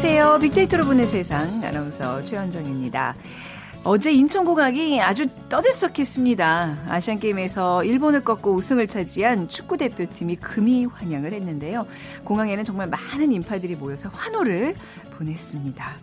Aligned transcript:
안녕하세요. 0.00 0.38
빅데이터로 0.38 0.84
보는 0.84 1.08
세상 1.08 1.60
아나운서 1.64 2.22
최현정입니다. 2.22 3.16
어제 3.82 4.12
인천공항이 4.12 5.02
아주 5.02 5.26
떠들썩했습니다. 5.48 6.84
아시안게임에서 6.86 7.82
일본을 7.82 8.22
꺾고 8.22 8.54
우승을 8.54 8.86
차지한 8.86 9.48
축구대표팀이 9.48 10.36
금이 10.36 10.84
환영을 10.84 11.32
했는데요. 11.32 11.84
공항에는 12.22 12.62
정말 12.62 12.86
많은 12.86 13.32
인파들이 13.32 13.74
모여서 13.74 14.08
환호를 14.10 14.76
보냈습니다. 15.16 15.96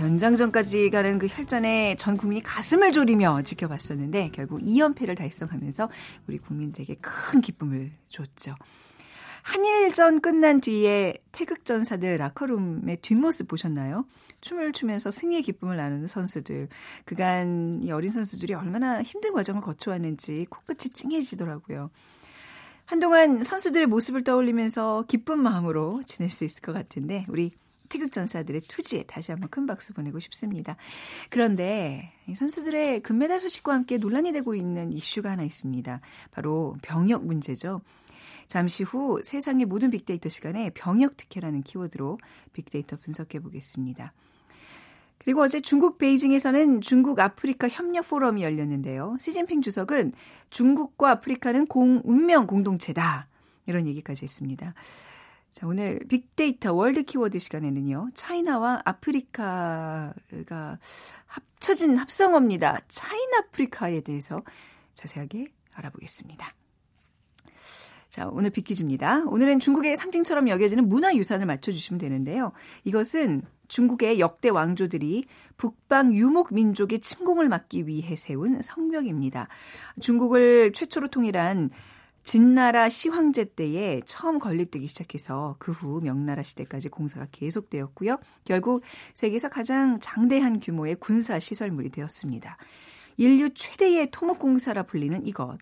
연장전까지 0.00 0.88
가는 0.88 1.18
그 1.18 1.26
혈전에 1.26 1.96
전 1.96 2.16
국민이 2.16 2.42
가슴을 2.42 2.92
졸이며 2.92 3.42
지켜봤었는데 3.42 4.30
결국 4.32 4.62
2연패를 4.62 5.18
달성하면서 5.18 5.90
우리 6.28 6.38
국민들에게 6.38 6.96
큰 7.02 7.42
기쁨을 7.42 7.92
줬죠. 8.08 8.54
한일전 9.42 10.20
끝난 10.20 10.60
뒤에 10.60 11.18
태극전사들 11.32 12.16
라커룸의 12.16 12.98
뒷모습 12.98 13.48
보셨나요? 13.48 14.06
춤을 14.40 14.72
추면서 14.72 15.10
승리의 15.10 15.42
기쁨을 15.42 15.76
나누는 15.76 16.06
선수들. 16.06 16.68
그간 17.04 17.80
이 17.82 17.90
어린 17.90 18.10
선수들이 18.10 18.54
얼마나 18.54 19.02
힘든 19.02 19.32
과정을 19.32 19.60
거쳐왔는지 19.60 20.46
코끝이 20.48 20.92
찡해지더라고요. 20.92 21.90
한동안 22.84 23.42
선수들의 23.42 23.86
모습을 23.86 24.24
떠올리면서 24.24 25.04
기쁜 25.08 25.38
마음으로 25.40 26.02
지낼 26.06 26.30
수 26.30 26.44
있을 26.44 26.60
것 26.60 26.72
같은데 26.72 27.24
우리 27.28 27.52
태극전사들의 27.88 28.62
투지에 28.62 29.04
다시 29.04 29.32
한번 29.32 29.50
큰 29.50 29.66
박수 29.66 29.92
보내고 29.92 30.18
싶습니다. 30.20 30.76
그런데 31.28 32.12
선수들의 32.34 33.00
금메달 33.00 33.38
소식과 33.38 33.74
함께 33.74 33.98
논란이 33.98 34.32
되고 34.32 34.54
있는 34.54 34.92
이슈가 34.92 35.30
하나 35.30 35.42
있습니다. 35.42 36.00
바로 36.30 36.76
병역 36.82 37.26
문제죠. 37.26 37.82
잠시 38.52 38.82
후 38.82 39.18
세상의 39.24 39.64
모든 39.64 39.88
빅데이터 39.88 40.28
시간에 40.28 40.68
병역 40.74 41.16
특혜라는 41.16 41.62
키워드로 41.62 42.18
빅데이터 42.52 42.98
분석해 42.98 43.38
보겠습니다. 43.40 44.12
그리고 45.16 45.40
어제 45.40 45.62
중국 45.62 45.96
베이징에서는 45.96 46.82
중국 46.82 47.18
아프리카 47.18 47.66
협력 47.70 48.06
포럼이 48.10 48.42
열렸는데요. 48.42 49.16
시진핑 49.18 49.62
주석은 49.62 50.12
중국과 50.50 51.12
아프리카는 51.12 51.66
공, 51.66 52.02
운명 52.04 52.46
공동체다. 52.46 53.26
이런 53.64 53.86
얘기까지 53.86 54.24
했습니다. 54.24 54.74
자, 55.52 55.66
오늘 55.66 56.00
빅데이터 56.10 56.74
world 56.74 57.04
키워드 57.04 57.38
시간에는요. 57.38 58.10
차이나와 58.12 58.82
아프리카가 58.84 60.78
합쳐진 61.24 61.96
합성어입니다. 61.96 62.80
Chinafrica에 62.88 64.02
대해서 64.02 64.42
자세하게 64.92 65.46
알아보겠습니다. 65.72 66.61
자, 68.12 68.28
오늘 68.30 68.50
빅퀴즈입니다. 68.50 69.24
오늘은 69.24 69.58
중국의 69.58 69.96
상징처럼 69.96 70.50
여겨지는 70.50 70.86
문화유산을 70.86 71.46
맞춰주시면 71.46 71.98
되는데요. 71.98 72.52
이것은 72.84 73.40
중국의 73.68 74.20
역대 74.20 74.50
왕조들이 74.50 75.24
북방 75.56 76.14
유목 76.14 76.52
민족의 76.52 77.00
침공을 77.00 77.48
막기 77.48 77.86
위해 77.86 78.14
세운 78.14 78.60
성명입니다. 78.60 79.48
중국을 79.98 80.74
최초로 80.74 81.08
통일한 81.08 81.70
진나라 82.22 82.90
시황제 82.90 83.54
때에 83.54 84.02
처음 84.04 84.38
건립되기 84.38 84.86
시작해서 84.88 85.56
그 85.58 85.72
후 85.72 86.02
명나라 86.02 86.42
시대까지 86.42 86.90
공사가 86.90 87.26
계속되었고요. 87.32 88.18
결국 88.44 88.82
세계에서 89.14 89.48
가장 89.48 90.00
장대한 90.00 90.60
규모의 90.60 90.96
군사 90.96 91.38
시설물이 91.38 91.88
되었습니다. 91.88 92.58
인류 93.16 93.54
최대의 93.54 94.10
토목공사라 94.10 94.82
불리는 94.82 95.26
이것. 95.26 95.56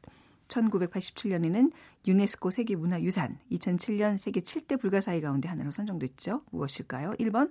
1987년에는 0.50 1.72
유네스코 2.06 2.50
세계문화유산, 2.50 3.38
2007년 3.53 4.16
세계 4.16 4.41
7대 4.41 4.78
불가사의 4.81 5.21
가운데 5.21 5.49
하나로 5.49 5.71
선정됐죠. 5.71 6.43
무엇일까요? 6.50 7.12
1번 7.12 7.50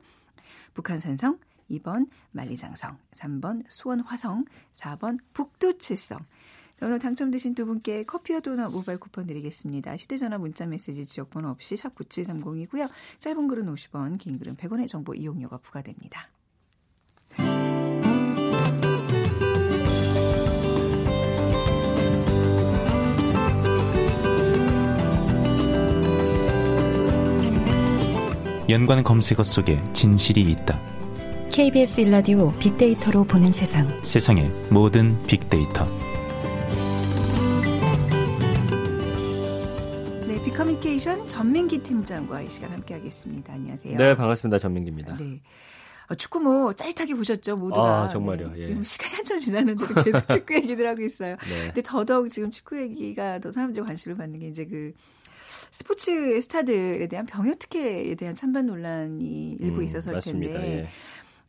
북한산성, 0.74 1.40
2번 1.72 2.08
만리장성, 2.32 2.98
3번 3.12 3.64
수원화성, 3.70 4.46
4번 4.74 5.20
북두칠성. 5.34 6.20
오늘 6.82 6.98
당첨되신 7.00 7.56
두 7.56 7.66
분께 7.66 8.04
커피와 8.04 8.40
도넛 8.40 8.72
모바일 8.72 9.00
쿠폰 9.00 9.26
드리겠습니다. 9.26 9.98
휴대전화 9.98 10.38
문자 10.38 10.66
메시지 10.66 11.06
지역번호 11.06 11.50
없이 11.50 11.76
샵 11.76 11.94
9730이고요. 11.96 12.90
짧은 13.20 13.48
글은 13.50 13.74
50원, 13.74 14.18
긴 14.18 14.40
글은 14.40 14.56
100원의 14.56 14.88
정보 14.88 15.14
이용료가 15.14 15.58
부과됩니다. 15.58 16.30
연관 28.70 29.04
검색어 29.04 29.42
속에 29.42 29.82
진실이 29.94 30.42
있다. 30.42 30.78
KBS 31.52 32.02
일라디오 32.02 32.52
빅데이터로 32.60 33.24
보는 33.24 33.52
세상. 33.52 33.88
세상의 34.04 34.48
모든 34.70 35.20
빅데이터. 35.24 35.86
네, 40.28 40.44
빅커뮤니케이션 40.46 41.28
전민기 41.28 41.80
팀장과 41.80 42.42
이 42.42 42.50
시간 42.50 42.72
함께하겠습니다. 42.72 43.54
안녕하세요. 43.54 43.98
네, 43.98 44.16
반갑습니다. 44.16 44.60
전민기입니다. 44.60 45.18
네. 45.18 45.42
어, 46.10 46.14
축구 46.14 46.40
뭐 46.40 46.72
짜릿하게 46.74 47.16
보셨죠 47.16 47.58
모두가. 47.58 48.04
아, 48.04 48.10
정말요. 48.10 48.52
네, 48.52 48.58
예. 48.58 48.62
지금 48.62 48.84
시간이 48.84 49.16
한참 49.16 49.40
지났는데도 49.40 50.04
계속 50.04 50.28
축구 50.30 50.54
얘기들 50.54 50.88
하고 50.88 51.02
있어요. 51.02 51.38
네. 51.38 51.66
근데 51.66 51.82
더더욱 51.82 52.30
지금 52.30 52.52
축구 52.52 52.80
얘기가 52.80 53.40
더 53.40 53.52
사람들이 53.52 53.84
관심을 53.84 54.16
받는 54.16 54.40
게 54.40 54.48
이제 54.48 54.66
그 54.66 54.94
스포츠 55.72 56.40
스타들에 56.42 57.08
대한 57.08 57.26
병역 57.26 57.60
특혜에 57.60 58.16
대한 58.16 58.36
찬반 58.36 58.68
논란이 58.68 59.58
일고 59.60 59.78
음, 59.78 59.84
있어서일 59.84 60.18
음, 60.18 60.22
텐데 60.22 60.78
예. 60.84 60.88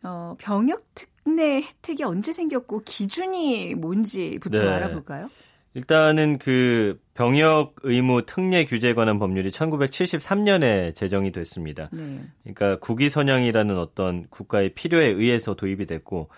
어, 0.02 0.34
병역 0.38 0.86
특례 0.94 1.62
혜택이 1.62 2.04
언제 2.04 2.32
생겼고 2.32 2.82
기준이 2.84 3.74
뭔지부터 3.74 4.62
네. 4.62 4.68
알아볼까요? 4.68 5.28
일단은 5.74 6.38
그 6.38 7.00
병역 7.14 7.76
의무 7.82 8.26
특례 8.26 8.64
규제에 8.64 8.94
관한 8.94 9.18
법률이 9.18 9.50
1973년에 9.50 10.94
제정이 10.94 11.30
됐습니다. 11.30 11.88
네. 11.92 12.22
그러니까 12.42 12.78
국위 12.80 13.08
선양이라는 13.08 13.78
어떤 13.78 14.26
국가의 14.30 14.74
필요에 14.74 15.06
의해서 15.06 15.54
도입이 15.54 15.86
됐고 15.86 16.28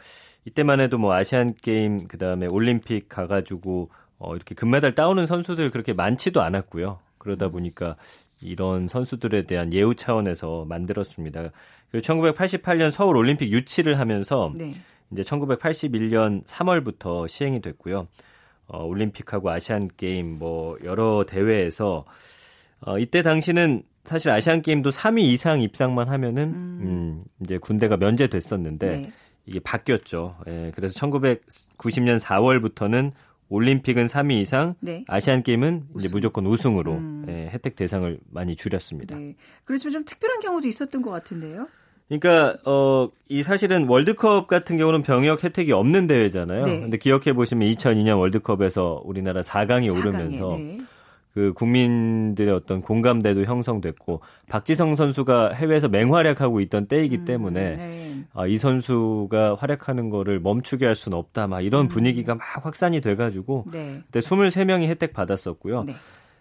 이때만 0.45 0.81
해도 0.81 0.99
뭐 0.99 1.15
아시안 1.15 1.55
게임 1.55 2.09
그다음에 2.09 2.47
올림픽 2.47 3.09
가 3.09 3.27
가지고 3.27 3.91
어 4.19 4.35
이렇게 4.37 4.55
금메달 4.55 4.95
따오는 4.95 5.27
선수들 5.27 5.71
그렇게 5.71 5.95
많지도 5.95 6.43
않았고요. 6.43 6.99
그러다 7.23 7.49
보니까 7.49 7.97
이런 8.41 8.89
선수들에 8.89 9.43
대한 9.43 9.73
예우 9.73 9.95
차원에서 9.95 10.65
만들었습니다. 10.69 11.51
그리고 11.91 12.05
1988년 12.05 12.91
서울 12.91 13.17
올림픽 13.17 13.53
유치를 13.53 14.01
하면서 14.01 14.53
네. 14.57 14.73
이제 15.13 15.23
1981년 15.23 16.45
3월부터 16.45 17.29
시행이 17.29 17.61
됐고요. 17.61 18.09
어, 18.67 18.85
올림픽하고 18.85 19.51
아시안 19.51 19.89
게임 19.97 20.39
뭐 20.39 20.77
여러 20.83 21.25
대회에서 21.25 22.05
어, 22.81 22.99
이때 22.99 23.23
당시는 23.23 23.83
사실 24.05 24.31
아시안 24.31 24.63
게임도 24.63 24.91
3위 24.91 25.21
이상 25.21 25.63
입상만 25.63 26.09
하면은 26.09 26.43
음, 26.49 26.81
음 26.83 27.25
이제 27.41 27.59
군대가 27.59 27.97
면제됐었는데 27.97 28.87
네. 28.87 29.13
이게 29.47 29.61
바뀌었죠. 29.61 30.37
예, 30.49 30.73
그래서 30.75 30.95
1990년 30.95 32.21
4월부터는 32.21 33.13
올림픽은 33.53 34.07
3위 34.07 34.41
이상, 34.41 34.75
네. 34.81 35.05
아시안 35.07 35.43
게임은 35.43 35.85
이제 35.99 36.09
무조건 36.11 36.47
우승으로 36.47 36.93
음. 36.93 37.25
예, 37.29 37.51
혜택 37.53 37.77
대상을 37.77 38.19
많이 38.31 38.57
줄였습니다. 38.57 39.17
네. 39.17 39.35
그렇지만 39.65 39.93
좀 39.93 40.05
특별한 40.05 40.41
경우도 40.41 40.67
있었던 40.69 41.03
것 41.03 41.11
같은데요. 41.11 41.69
그러니까 42.09 42.57
어 42.65 43.09
이 43.33 43.43
사실은 43.43 43.89
월드컵 43.89 44.47
같은 44.47 44.77
경우는 44.77 45.03
병역 45.03 45.43
혜택이 45.43 45.73
없는 45.73 46.07
대회잖아요. 46.07 46.67
네. 46.67 46.81
근데 46.81 46.99
기억해 46.99 47.33
보시면 47.33 47.67
2002년 47.71 48.19
월드컵에서 48.19 49.01
우리나라 49.07 49.41
4강이 49.41 49.89
4강에, 49.89 49.99
오르면서 49.99 50.57
네. 50.59 50.79
그 51.35 51.53
국민들의 51.55 52.53
어떤 52.53 52.83
공감대도 52.83 53.45
형성됐고 53.45 54.21
박지성 54.51 54.97
선수가 54.97 55.53
해외에서 55.55 55.89
맹활약하고 55.89 56.61
있던 56.61 56.87
때이기 56.87 57.19
음, 57.19 57.25
때문에 57.25 57.77
네. 57.77 58.25
아, 58.35 58.47
이 58.47 58.59
선수가 58.59 59.55
활약하는 59.55 60.11
거를 60.11 60.41
멈추게 60.41 60.85
할 60.85 60.95
수는 60.95 61.17
없다 61.17 61.47
막 61.47 61.63
이런 61.63 61.85
음. 61.85 61.89
분위기가 61.89 62.35
막 62.35 62.45
확산이 62.65 63.01
돼가지고 63.01 63.65
네. 63.73 64.03
그때 64.07 64.21
23명이 64.21 64.89
혜택 64.89 65.15
받았었고요. 65.15 65.85
네. 65.85 65.95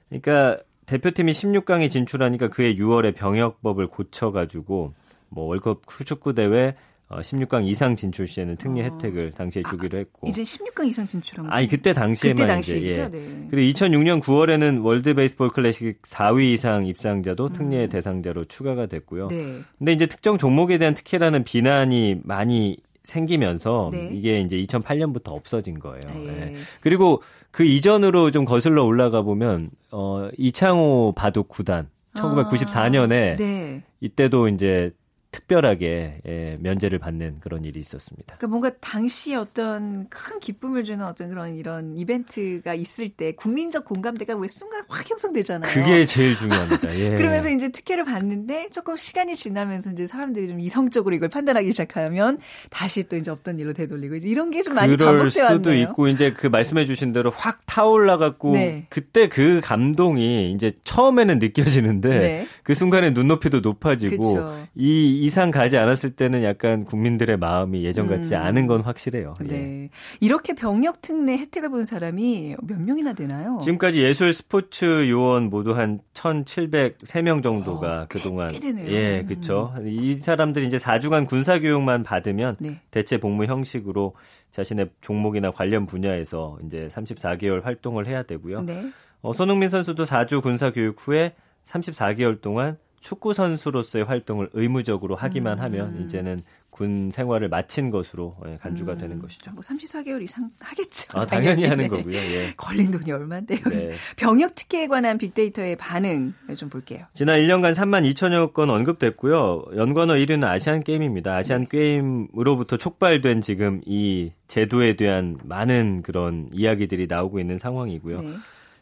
그러니까 0.10 0.62
대표팀이 0.88 1.32
16강에 1.32 1.90
진출하니까 1.90 2.50
그해 2.50 2.76
6월에 2.76 3.16
병역법을 3.16 3.88
고쳐가지고 3.88 4.94
뭐 5.30 5.46
월컵 5.46 5.84
축구 6.06 6.34
대회 6.34 6.76
어, 7.12 7.20
16강 7.20 7.68
이상 7.68 7.96
진출 7.96 8.26
시에는 8.26 8.56
특례 8.56 8.82
어. 8.82 8.84
혜택을 8.86 9.32
당시에 9.32 9.64
주기로 9.70 10.00
했고. 10.00 10.28
아, 10.28 10.30
이제 10.30 10.44
16강 10.44 10.88
이상 10.88 11.06
진출한 11.06 11.46
거 11.46 11.52
아니 11.52 11.68
그때 11.68 11.92
당시에만 11.92 12.36
그때 12.36 12.48
당시죠. 12.48 13.02
예. 13.02 13.10
네. 13.10 13.48
그리고 13.50 13.80
2006년 13.80 14.22
9월에는 14.22 14.84
월드 14.84 15.14
베이스볼 15.14 15.50
클래식 15.50 16.02
4위 16.04 16.54
이상 16.54 16.86
입상자도 16.86 17.50
특례 17.50 17.84
음. 17.84 17.90
대상자로 17.90 18.46
추가가 18.46 18.86
됐고요. 18.86 19.28
네. 19.28 19.60
근데 19.78 19.92
이제 19.92 20.06
특정 20.06 20.38
종목에 20.38 20.78
대한 20.78 20.94
특혜라는 20.94 21.44
비난이 21.44 22.22
많이 22.24 22.78
생기면서 23.04 23.90
네. 23.92 24.10
이게 24.14 24.40
이제 24.40 24.56
2008년부터 24.58 25.34
없어진 25.34 25.80
거예요. 25.80 26.00
아, 26.08 26.14
예. 26.16 26.26
네. 26.26 26.54
그리고 26.80 27.22
그 27.52 27.66
이전으로 27.66 28.32
좀 28.32 28.46
거슬러 28.46 28.86
올라가 28.86 29.22
보면 29.22 29.72
어 29.92 30.30
이창호 30.38 31.14
바둑 31.18 31.50
구단 31.50 31.90
1994년에 32.14 33.34
아, 33.34 33.36
네. 33.36 33.84
이때도 34.00 34.48
이제 34.48 34.92
특별하게 35.32 36.22
예, 36.28 36.58
면제를 36.62 37.00
받는 37.00 37.40
그런 37.40 37.66
일이 37.66 37.80
있었습니다. 37.80 38.36
그러니까 38.38 38.48
뭔가 38.48 38.72
당시 38.80 39.36
어떤 39.36 40.08
큰 40.10 40.40
기쁨을 40.40 40.84
주는 40.84 41.06
어떤 41.06 41.30
그런 41.30 41.56
이런 41.56 41.98
이벤트가 41.98 42.74
있을 42.74 43.10
때 43.10 43.34
국민적 43.34 43.86
공감대가 43.86 44.36
왜 44.36 44.48
순간 44.48 44.84
확 44.88 45.10
형성되잖아요. 45.10 45.72
그게 45.74 46.06
제일 46.06 46.36
중요합니다. 46.36 46.96
예. 46.98 47.16
그러면서 47.16 47.50
이제 47.50 47.70
특혜를 47.70 48.06
받는데 48.06 48.70
조금 48.70 48.96
시간이 48.96 49.36
지나면서 49.36 49.92
이제 49.92 50.08
사람들이 50.08 50.48
좀 50.48 50.60
이성적으로 50.60 51.16
이걸 51.16 51.30
판단하기 51.30 51.72
시작하면 51.72 52.38
다시 52.70 53.04
또 53.04 53.16
이제 53.18 53.32
없던 53.32 53.60
일로 53.60 53.74
되돌리고 53.74 54.16
이런 54.16 54.50
게 54.52 54.62
좀 54.62 54.76
많이 54.76 54.96
반복돼 54.96 55.06
왔네요. 55.06 55.18
그럴 55.18 55.56
수도 55.58 55.74
있고 55.74 56.08
이제 56.08 56.34
그 56.34 56.48
말씀해주신 56.48 57.14
대로 57.14 57.32
확 57.32 57.66
타올라 57.66 58.18
갖고 58.18 58.52
네. 58.52 58.86
그때 58.90 59.28
그 59.30 59.60
감동이 59.64 60.52
이제 60.54 60.72
처음에는 60.84 61.40
느껴지는데 61.40 62.20
네. 62.20 62.48
그 62.64 62.74
순간에 62.76 63.12
눈높이도 63.12 63.60
높아지고 63.62 64.24
그쵸. 64.24 64.68
이 64.76 65.21
이상 65.22 65.52
가지 65.52 65.78
않았을 65.78 66.16
때는 66.16 66.44
약간 66.44 66.84
국민들의 66.84 67.38
마음이 67.38 67.84
예전 67.86 68.08
같지 68.08 68.34
음. 68.34 68.42
않은 68.42 68.66
건 68.66 68.82
확실해요. 68.82 69.36
네. 69.42 69.56
예. 69.84 69.90
이렇게 70.20 70.54
병역 70.54 71.04
특례 71.04 71.38
혜택을 71.38 71.70
본 71.70 71.84
사람이 71.84 72.56
몇 72.64 72.82
명이나 72.82 73.14
되나요? 73.14 73.60
지금까지 73.62 74.02
예술 74.02 74.34
스포츠 74.34 75.08
요원 75.10 75.52
모두 75.52 75.74
한 75.74 76.00
1,703명 76.16 77.44
정도가 77.44 78.02
어, 78.02 78.06
그동안 78.10 78.52
예, 78.88 79.24
그렇죠. 79.24 79.76
이 79.86 80.16
사람들이 80.16 80.66
이제 80.66 80.78
4주간 80.78 81.28
군사 81.28 81.60
교육만 81.60 82.02
받으면 82.02 82.56
네. 82.60 82.82
대체 82.90 83.20
복무 83.20 83.46
형식으로 83.46 84.16
자신의 84.50 84.90
종목이나 85.02 85.52
관련 85.52 85.86
분야에서 85.86 86.58
이제 86.66 86.88
34개월 86.92 87.62
활동을 87.62 88.08
해야 88.08 88.24
되고요. 88.24 88.64
네. 88.64 88.90
어, 89.22 89.34
손흥민 89.34 89.70
선수도 89.70 90.04
4주 90.04 90.42
군사 90.42 90.72
교육 90.72 90.96
후에 91.00 91.36
34개월 91.66 92.42
동안 92.42 92.80
축구 93.02 93.34
선수로서의 93.34 94.06
활동을 94.06 94.50
의무적으로 94.54 95.16
하기만 95.16 95.58
음. 95.58 95.64
하면 95.64 96.06
이제는 96.06 96.40
군 96.70 97.12
생활을 97.12 97.50
마친 97.50 97.90
것으로 97.90 98.38
예, 98.48 98.58
간주가 98.58 98.94
음. 98.94 98.98
되는 98.98 99.20
것이죠. 99.20 99.52
뭐 99.52 99.62
34개월 99.62 100.22
이상 100.22 100.50
하겠죠. 100.60 101.20
아, 101.20 101.26
당연히, 101.26 101.48
당연히 101.48 101.66
하는 101.68 101.84
네. 101.84 101.90
거고요. 101.90 102.16
예. 102.16 102.54
걸린 102.56 102.92
돈이 102.92 103.12
얼마인데요. 103.12 103.60
네. 103.72 103.92
병역 104.16 104.56
특혜에 104.56 104.88
관한 104.88 105.18
빅데이터의 105.18 105.76
반응 105.76 106.34
좀 106.56 106.70
볼게요. 106.70 107.06
지난 107.14 107.40
1년간 107.40 107.74
3만 107.74 108.10
2천여 108.14 108.54
건 108.54 108.70
언급됐고요. 108.70 109.66
연관어 109.76 110.14
1위는 110.14 110.46
아시안 110.46 110.82
게임입니다. 110.82 111.36
아시안 111.36 111.66
네. 111.66 111.68
게임으로부터 111.70 112.78
촉발된 112.78 113.42
지금 113.42 113.82
이 113.86 114.32
제도에 114.48 114.96
대한 114.96 115.38
많은 115.44 116.04
그런 116.04 116.50
이야기들이 116.54 117.08
나오고 117.08 117.40
있는 117.40 117.58
상황이고요. 117.58 118.22
네. 118.22 118.34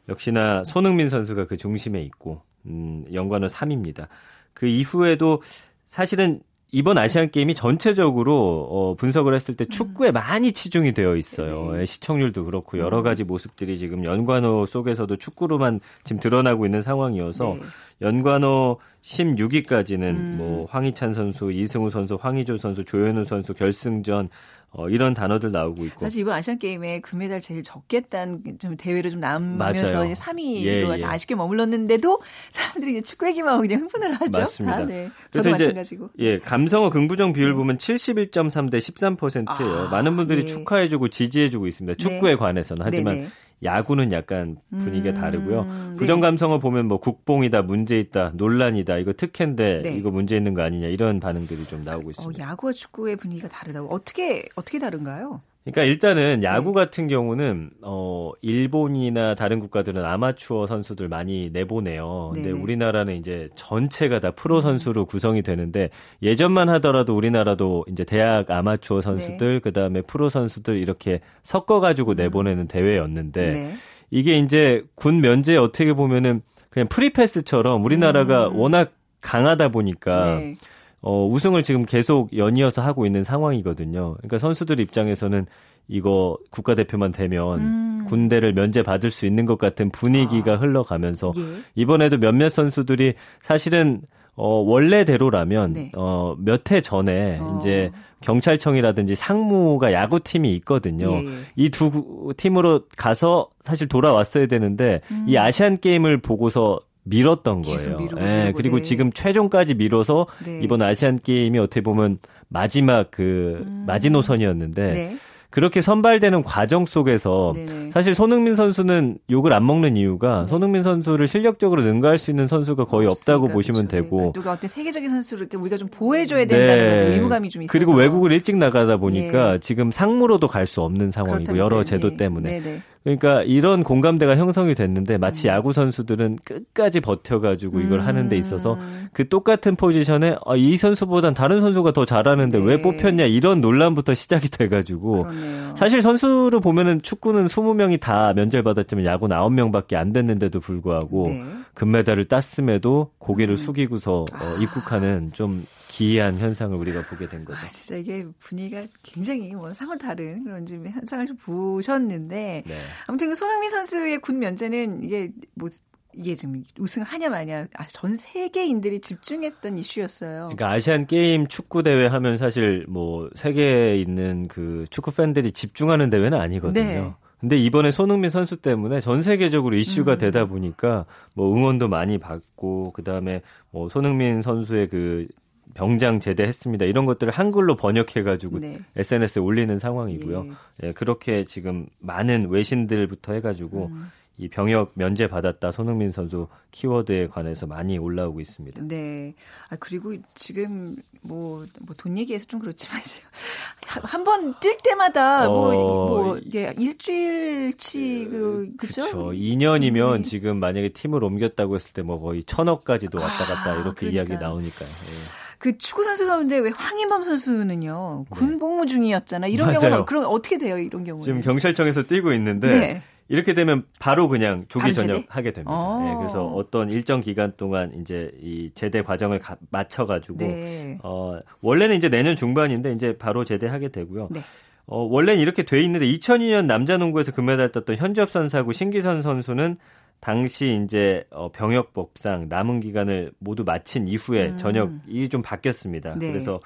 역시나 0.09 0.63
손흥민 0.63 1.09
선수가 1.09 1.47
그 1.47 1.57
중심에 1.57 2.01
있고 2.03 2.43
음, 2.69 3.05
연관어 3.13 3.47
3입니다. 3.47 4.07
그 4.53 4.67
이후에도 4.67 5.41
사실은 5.85 6.41
이번 6.71 6.99
아시안 6.99 7.31
게임이 7.31 7.55
전체적으로 7.55 8.67
어, 8.69 8.95
분석을 8.95 9.33
했을 9.33 9.55
때 9.55 9.65
축구에 9.65 10.11
많이 10.11 10.51
치중이 10.51 10.93
되어 10.93 11.15
있어요. 11.15 11.71
네. 11.71 11.81
예, 11.81 11.85
시청률도 11.85 12.45
그렇고 12.45 12.77
여러 12.77 12.99
음. 12.99 13.03
가지 13.03 13.23
모습들이 13.23 13.77
지금 13.79 14.05
연관어 14.05 14.67
속에서도 14.67 15.15
축구로만 15.15 15.79
지금 16.03 16.19
드러나고 16.19 16.65
있는 16.65 16.81
상황이어서 16.81 17.57
네. 17.59 17.61
연관어 18.01 18.77
16위까지는 19.01 20.03
음. 20.03 20.33
뭐 20.37 20.65
황희찬 20.69 21.15
선수, 21.15 21.51
이승우 21.51 21.89
선수, 21.89 22.19
황희조 22.21 22.57
선수, 22.57 22.85
조현우 22.85 23.23
선수 23.23 23.55
결승전 23.55 24.29
어, 24.71 24.87
이런 24.87 25.13
단어들 25.13 25.51
나오고 25.51 25.85
있고. 25.85 25.99
사실 26.01 26.21
이번 26.21 26.35
아시안 26.35 26.59
게임에 26.59 27.01
금메달 27.01 27.39
제일 27.39 27.63
적겠다는 27.63 28.59
좀 28.59 28.77
대회를 28.77 29.09
좀 29.09 29.19
남으면서 29.19 30.01
3위로 30.01 30.65
예, 30.65 30.99
예. 31.01 31.05
아쉽게 31.05 31.35
머물렀는데도 31.35 32.21
사람들이 32.51 32.91
이제 32.91 33.01
축구 33.01 33.27
얘기만 33.27 33.53
하고 33.53 33.61
그냥 33.63 33.81
흥분을 33.81 34.13
하죠. 34.13 34.39
맞습니다. 34.39 34.77
아, 34.77 34.85
네. 34.85 35.09
저도 35.31 35.51
마찬가지고. 35.51 36.09
예, 36.19 36.37
감성어 36.37 36.91
긍부정 36.91 37.33
비율 37.33 37.49
네. 37.49 37.55
보면 37.55 37.77
71.3 37.77 38.69
대 38.69 38.77
13%예요. 38.77 39.87
아, 39.87 39.89
많은 39.89 40.15
분들이 40.15 40.41
예. 40.41 40.45
축하해주고 40.45 41.09
지지해주고 41.09 41.65
있습니다. 41.65 41.97
축구에 41.97 42.31
네. 42.31 42.35
관해서는 42.35 42.85
하지만 42.85 43.15
네네. 43.15 43.29
야구는 43.63 44.11
약간 44.11 44.57
분위기가 44.69 45.09
음, 45.09 45.13
다르고요. 45.15 45.63
네. 45.63 45.95
부정 45.97 46.19
감성을 46.21 46.57
보면 46.59 46.87
뭐 46.87 46.99
국뽕이다, 46.99 47.63
문제 47.63 47.99
있다, 47.99 48.31
논란이다, 48.35 48.97
이거 48.97 49.13
특혜인데 49.13 49.81
네. 49.83 49.95
이거 49.95 50.11
문제 50.11 50.37
있는 50.37 50.53
거 50.53 50.61
아니냐 50.61 50.87
이런 50.87 51.19
반응들이 51.19 51.65
좀 51.65 51.81
나오고 51.81 52.07
어, 52.07 52.11
있습니다. 52.11 52.43
어, 52.43 52.47
야구와 52.49 52.71
축구의 52.71 53.17
분위기가 53.17 53.47
다르다고 53.49 53.93
어떻게 53.93 54.45
어떻게 54.55 54.79
다른가요? 54.79 55.41
그러니까 55.71 55.83
일단은 55.83 56.43
야구 56.43 56.69
네. 56.69 56.73
같은 56.75 57.07
경우는 57.07 57.71
어 57.83 58.31
일본이나 58.41 59.35
다른 59.35 59.59
국가들은 59.59 60.03
아마추어 60.03 60.67
선수들 60.67 61.07
많이 61.07 61.49
내보내요. 61.51 62.31
근데 62.33 62.49
네네. 62.49 62.61
우리나라는 62.61 63.15
이제 63.15 63.49
전체가 63.55 64.19
다 64.19 64.31
프로 64.31 64.57
음. 64.57 64.61
선수로 64.61 65.05
구성이 65.05 65.41
되는데 65.41 65.89
예전만 66.21 66.69
하더라도 66.69 67.15
우리나라도 67.15 67.85
이제 67.89 68.03
대학 68.03 68.49
아마추어 68.51 69.01
선수들 69.01 69.53
네. 69.53 69.59
그다음에 69.59 70.01
프로 70.01 70.29
선수들 70.29 70.77
이렇게 70.77 71.21
섞어 71.43 71.79
가지고 71.79 72.11
음. 72.11 72.15
내보내는 72.15 72.67
대회였는데 72.67 73.49
네. 73.51 73.73
이게 74.11 74.37
이제 74.37 74.83
군 74.95 75.21
면제 75.21 75.55
어떻게 75.55 75.93
보면은 75.93 76.41
그냥 76.69 76.87
프리패스처럼 76.87 77.83
우리나라가 77.83 78.47
음. 78.47 78.55
워낙 78.57 78.93
강하다 79.21 79.69
보니까 79.69 80.35
네. 80.35 80.55
어, 81.01 81.27
우승을 81.27 81.63
지금 81.63 81.85
계속 81.85 82.35
연이어서 82.35 82.81
하고 82.81 83.05
있는 83.05 83.23
상황이거든요. 83.23 84.15
그러니까 84.17 84.37
선수들 84.37 84.79
입장에서는 84.79 85.45
이거 85.87 86.37
국가대표만 86.51 87.11
되면 87.11 87.59
음. 87.59 88.05
군대를 88.07 88.53
면제받을 88.53 89.09
수 89.11 89.25
있는 89.25 89.45
것 89.45 89.57
같은 89.57 89.89
분위기가 89.89 90.53
아. 90.53 90.55
흘러가면서 90.57 91.33
예. 91.37 91.41
이번에도 91.75 92.17
몇몇 92.17 92.49
선수들이 92.49 93.13
사실은 93.41 94.01
어, 94.41 94.61
원래대로라면, 94.61 95.73
네. 95.73 95.91
어, 95.97 96.33
몇 96.39 96.71
해 96.71 96.79
전에, 96.79 97.39
어. 97.41 97.57
이제, 97.59 97.91
경찰청이라든지 98.21 99.15
상무가 99.15 99.91
야구팀이 99.91 100.55
있거든요. 100.57 101.11
예. 101.11 101.25
예. 101.25 101.29
이두 101.57 102.33
팀으로 102.37 102.83
가서 102.95 103.49
사실 103.63 103.89
돌아왔어야 103.89 104.45
되는데, 104.45 105.01
음. 105.11 105.25
이 105.27 105.35
아시안 105.35 105.77
게임을 105.77 106.21
보고서 106.21 106.79
밀었던 107.03 107.61
거예요. 107.61 108.07
예, 108.17 108.21
네, 108.21 108.51
그리고 108.55 108.77
네. 108.77 108.81
지금 108.83 109.11
최종까지 109.11 109.75
밀어서 109.75 110.27
네. 110.45 110.59
이번 110.63 110.81
아시안 110.81 111.19
게임이 111.19 111.57
어떻게 111.59 111.81
보면 111.81 112.19
마지막 112.49 113.09
그 113.11 113.63
음. 113.65 113.83
마지노선이었는데 113.87 114.93
네. 114.93 115.17
그렇게 115.51 115.81
선발되는 115.81 116.43
과정 116.43 116.85
속에서 116.85 117.53
네네. 117.55 117.89
사실 117.91 118.13
손흥민 118.13 118.53
선수는 118.55 119.17
욕을 119.31 119.51
안 119.51 119.65
먹는 119.65 119.97
이유가 119.97 120.41
네. 120.43 120.47
손흥민 120.47 120.83
선수를 120.83 121.27
실력적으로 121.27 121.81
능가할 121.81 122.19
수 122.19 122.29
있는 122.29 122.45
선수가 122.45 122.85
거의 122.85 123.07
없다고 123.07 123.47
보시면 123.47 123.87
그렇죠. 123.87 124.03
되고 124.03 124.21
네. 124.21 124.31
누가 124.33 124.51
어떤 124.51 124.67
세계적인 124.67 125.09
선수를 125.09 125.49
우리가 125.55 125.75
좀 125.77 125.87
보호해줘야 125.87 126.45
된다는 126.45 126.99
네. 126.99 127.15
의무감이 127.15 127.49
좀 127.49 127.63
있어서 127.63 127.71
그리고 127.71 127.93
외국을 127.93 128.31
일찍 128.31 128.57
나가다 128.57 128.97
보니까 128.97 129.55
예. 129.55 129.59
지금 129.59 129.89
상무로도 129.89 130.47
갈 130.47 130.67
수 130.67 130.81
없는 130.81 131.09
상황이고 131.09 131.57
여러 131.57 131.83
제도 131.83 132.13
때문에 132.13 132.59
네네. 132.59 132.81
그러니까 133.17 133.43
이런 133.43 133.83
공감대가 133.83 134.35
형성이 134.35 134.75
됐는데 134.75 135.17
마치 135.17 135.47
음. 135.47 135.53
야구 135.53 135.73
선수들은 135.73 136.39
끝까지 136.43 136.99
버텨가지고 136.99 137.79
이걸 137.79 137.99
음. 137.99 138.05
하는 138.05 138.29
데 138.29 138.37
있어서 138.37 138.77
그 139.13 139.27
똑같은 139.27 139.75
포지션에 139.75 140.35
아, 140.45 140.55
이 140.55 140.77
선수보단 140.77 141.33
다른 141.33 141.61
선수가 141.61 141.93
더 141.93 142.05
잘하는데 142.05 142.59
네. 142.59 142.65
왜 142.65 142.81
뽑혔냐 142.81 143.25
이런 143.25 143.61
논란부터 143.61 144.13
시작이 144.13 144.49
돼가지고 144.49 145.23
그러네요. 145.23 145.75
사실 145.75 146.01
선수를 146.01 146.59
보면은 146.59 147.01
축구는 147.01 147.47
20명이 147.47 147.99
다 147.99 148.33
면제받았지만 148.35 149.05
야구는 149.05 149.35
9명밖에 149.35 149.95
안 149.95 150.13
됐는데도 150.13 150.59
불구하고 150.59 151.27
네. 151.27 151.43
금메달을 151.73 152.25
땄음에도 152.25 153.11
고개를 153.17 153.53
음. 153.53 153.57
숙이고서 153.57 154.25
어, 154.33 154.57
입국하는 154.59 155.31
좀 155.33 155.65
기이한 155.87 156.37
현상을 156.37 156.75
우리가 156.77 157.03
보게 157.03 157.27
된 157.27 157.45
거죠. 157.45 157.59
아, 157.59 157.67
진짜 157.67 157.95
이게 157.95 158.25
분위기가 158.39 158.83
굉장히 159.03 159.53
뭐 159.53 159.73
상을 159.73 159.97
다른 159.97 160.43
그런 160.43 160.65
좀 160.65 160.87
현상을 160.87 161.25
좀 161.25 161.37
보셨는데 161.37 162.63
네. 162.65 162.77
아무튼 163.07 163.29
그 163.29 163.35
손흥민 163.35 163.69
선수의 163.69 164.19
군 164.19 164.39
면제는 164.39 165.03
이게 165.03 165.31
뭐 165.55 165.69
이게 166.13 166.35
지금 166.35 166.63
우승을 166.79 167.05
하냐 167.05 167.29
마냐 167.29 167.67
아, 167.75 167.85
전 167.87 168.15
세계인들이 168.15 168.99
집중했던 168.99 169.77
이슈였어요. 169.77 170.49
그러니까 170.55 170.71
아시안 170.71 171.05
게임 171.05 171.47
축구 171.47 171.83
대회 171.83 172.07
하면 172.07 172.37
사실 172.37 172.85
뭐 172.89 173.29
세계에 173.35 173.95
있는 173.97 174.47
그 174.47 174.85
축구 174.89 175.13
팬들이 175.15 175.51
집중하는 175.51 176.09
대회는 176.09 176.39
아니거든요. 176.39 176.83
네. 176.83 177.13
근데 177.39 177.55
이번에 177.55 177.91
손흥민 177.91 178.29
선수 178.29 178.57
때문에 178.57 178.99
전 178.99 179.23
세계적으로 179.23 179.75
이슈가 179.75 180.13
음. 180.13 180.17
되다 180.17 180.45
보니까 180.45 181.05
뭐 181.33 181.55
응원도 181.55 181.87
많이 181.87 182.17
받고 182.17 182.91
그다음에 182.91 183.41
뭐 183.71 183.87
손흥민 183.87 184.41
선수의 184.41 184.89
그 184.89 185.27
병장 185.73 186.19
제대했습니다. 186.19 186.85
이런 186.85 187.05
것들을 187.05 187.31
한글로 187.31 187.75
번역해가지고 187.75 188.59
네. 188.59 188.75
SNS에 188.95 189.41
올리는 189.41 189.77
상황이고요. 189.77 190.47
예. 190.83 190.87
예. 190.87 190.91
그렇게 190.91 191.45
지금 191.45 191.85
많은 191.99 192.49
외신들부터 192.49 193.33
해가지고 193.33 193.87
음. 193.93 194.09
이 194.41 194.47
병역 194.47 194.91
면제 194.95 195.27
받았다 195.27 195.71
손흥민 195.71 196.11
선수 196.11 196.47
키워드에 196.71 197.27
관해서 197.27 197.67
많이 197.67 197.97
올라오고 197.97 198.39
있습니다. 198.39 198.83
네. 198.87 199.35
아 199.69 199.75
그리고 199.77 200.15
지금 200.33 200.95
뭐뭐돈 201.21 202.17
얘기해서 202.17 202.45
좀 202.47 202.61
그렇지만 202.61 203.01
한 203.85 204.23
번 204.23 204.53
뛸 204.61 204.77
때마다 204.83 205.47
뭐뭐 205.47 205.73
어, 205.73 206.07
뭐, 206.23 206.39
예, 206.55 206.73
일주일치 206.77 208.27
그 208.29 208.71
그죠? 208.77 209.01
그렇죠. 209.01 209.17
2년이면 209.31 210.17
네. 210.17 210.21
지금 210.23 210.57
만약에 210.59 210.89
팀을 210.89 211.23
옮겼다고 211.23 211.75
했을 211.75 211.93
때 211.93 211.99
뭐 212.01 212.17
거의 212.19 212.43
천억까지도 212.45 213.19
왔다 213.19 213.43
갔다 213.45 213.73
아, 213.73 213.81
이렇게 213.81 214.07
그러니까. 214.09 214.21
이야기 214.23 214.41
나오니까요. 214.41 214.87
예. 214.89 215.49
그 215.57 215.77
축구 215.77 216.05
선수 216.05 216.25
가운데 216.25 216.57
왜 216.59 216.69
황인범 216.73 217.23
선수는요 217.23 218.25
군 218.29 218.51
네. 218.53 218.57
복무 218.57 218.85
중이었잖아. 218.85 219.47
이런 219.47 219.67
맞아요. 219.67 219.79
경우는 219.79 220.05
그럼 220.05 220.23
어떻게 220.27 220.57
돼요? 220.57 220.77
이런 220.77 221.03
경우는 221.03 221.25
지금 221.25 221.41
경찰청에서 221.41 222.03
뛰고 222.03 222.31
있는데 222.33 222.79
네. 222.79 223.03
이렇게 223.29 223.53
되면 223.53 223.83
바로 223.99 224.27
그냥 224.27 224.65
조기 224.69 224.93
전역하게 224.93 225.53
됩니다. 225.53 225.71
어. 225.71 226.03
네, 226.03 226.15
그래서 226.17 226.45
어떤 226.45 226.89
일정 226.89 227.21
기간 227.21 227.53
동안 227.55 227.93
이제 228.01 228.31
이 228.41 228.71
제대 228.73 229.01
과정을 229.03 229.39
가, 229.39 229.55
맞춰가지고 229.69 230.37
네. 230.39 230.97
어, 231.03 231.39
원래는 231.61 231.95
이제 231.95 232.09
내년 232.09 232.35
중반인데 232.35 232.91
이제 232.93 233.17
바로 233.17 233.45
제대하게 233.45 233.89
되고요. 233.89 234.29
네. 234.31 234.41
어, 234.87 235.03
원래는 235.03 235.39
이렇게 235.39 235.61
돼 235.63 235.79
있는데 235.83 236.07
2002년 236.07 236.65
남자 236.65 236.97
농구에서 236.97 237.31
금메달 237.31 237.71
땄던 237.71 237.97
현지업 237.97 238.31
선수하고 238.31 238.71
신기선 238.71 239.21
선수는 239.21 239.77
당시 240.19 240.81
이제 240.83 241.23
어, 241.29 241.51
병역법상 241.51 242.47
남은 242.49 242.79
기간을 242.79 243.31
모두 243.39 243.63
마친 243.63 244.07
이후에 244.07 244.49
음. 244.49 244.57
전역 244.57 244.91
이 245.07 245.29
좀 245.29 245.43
바뀌었습니다. 245.43 246.15
네. 246.17 246.29
그래서 246.31 246.59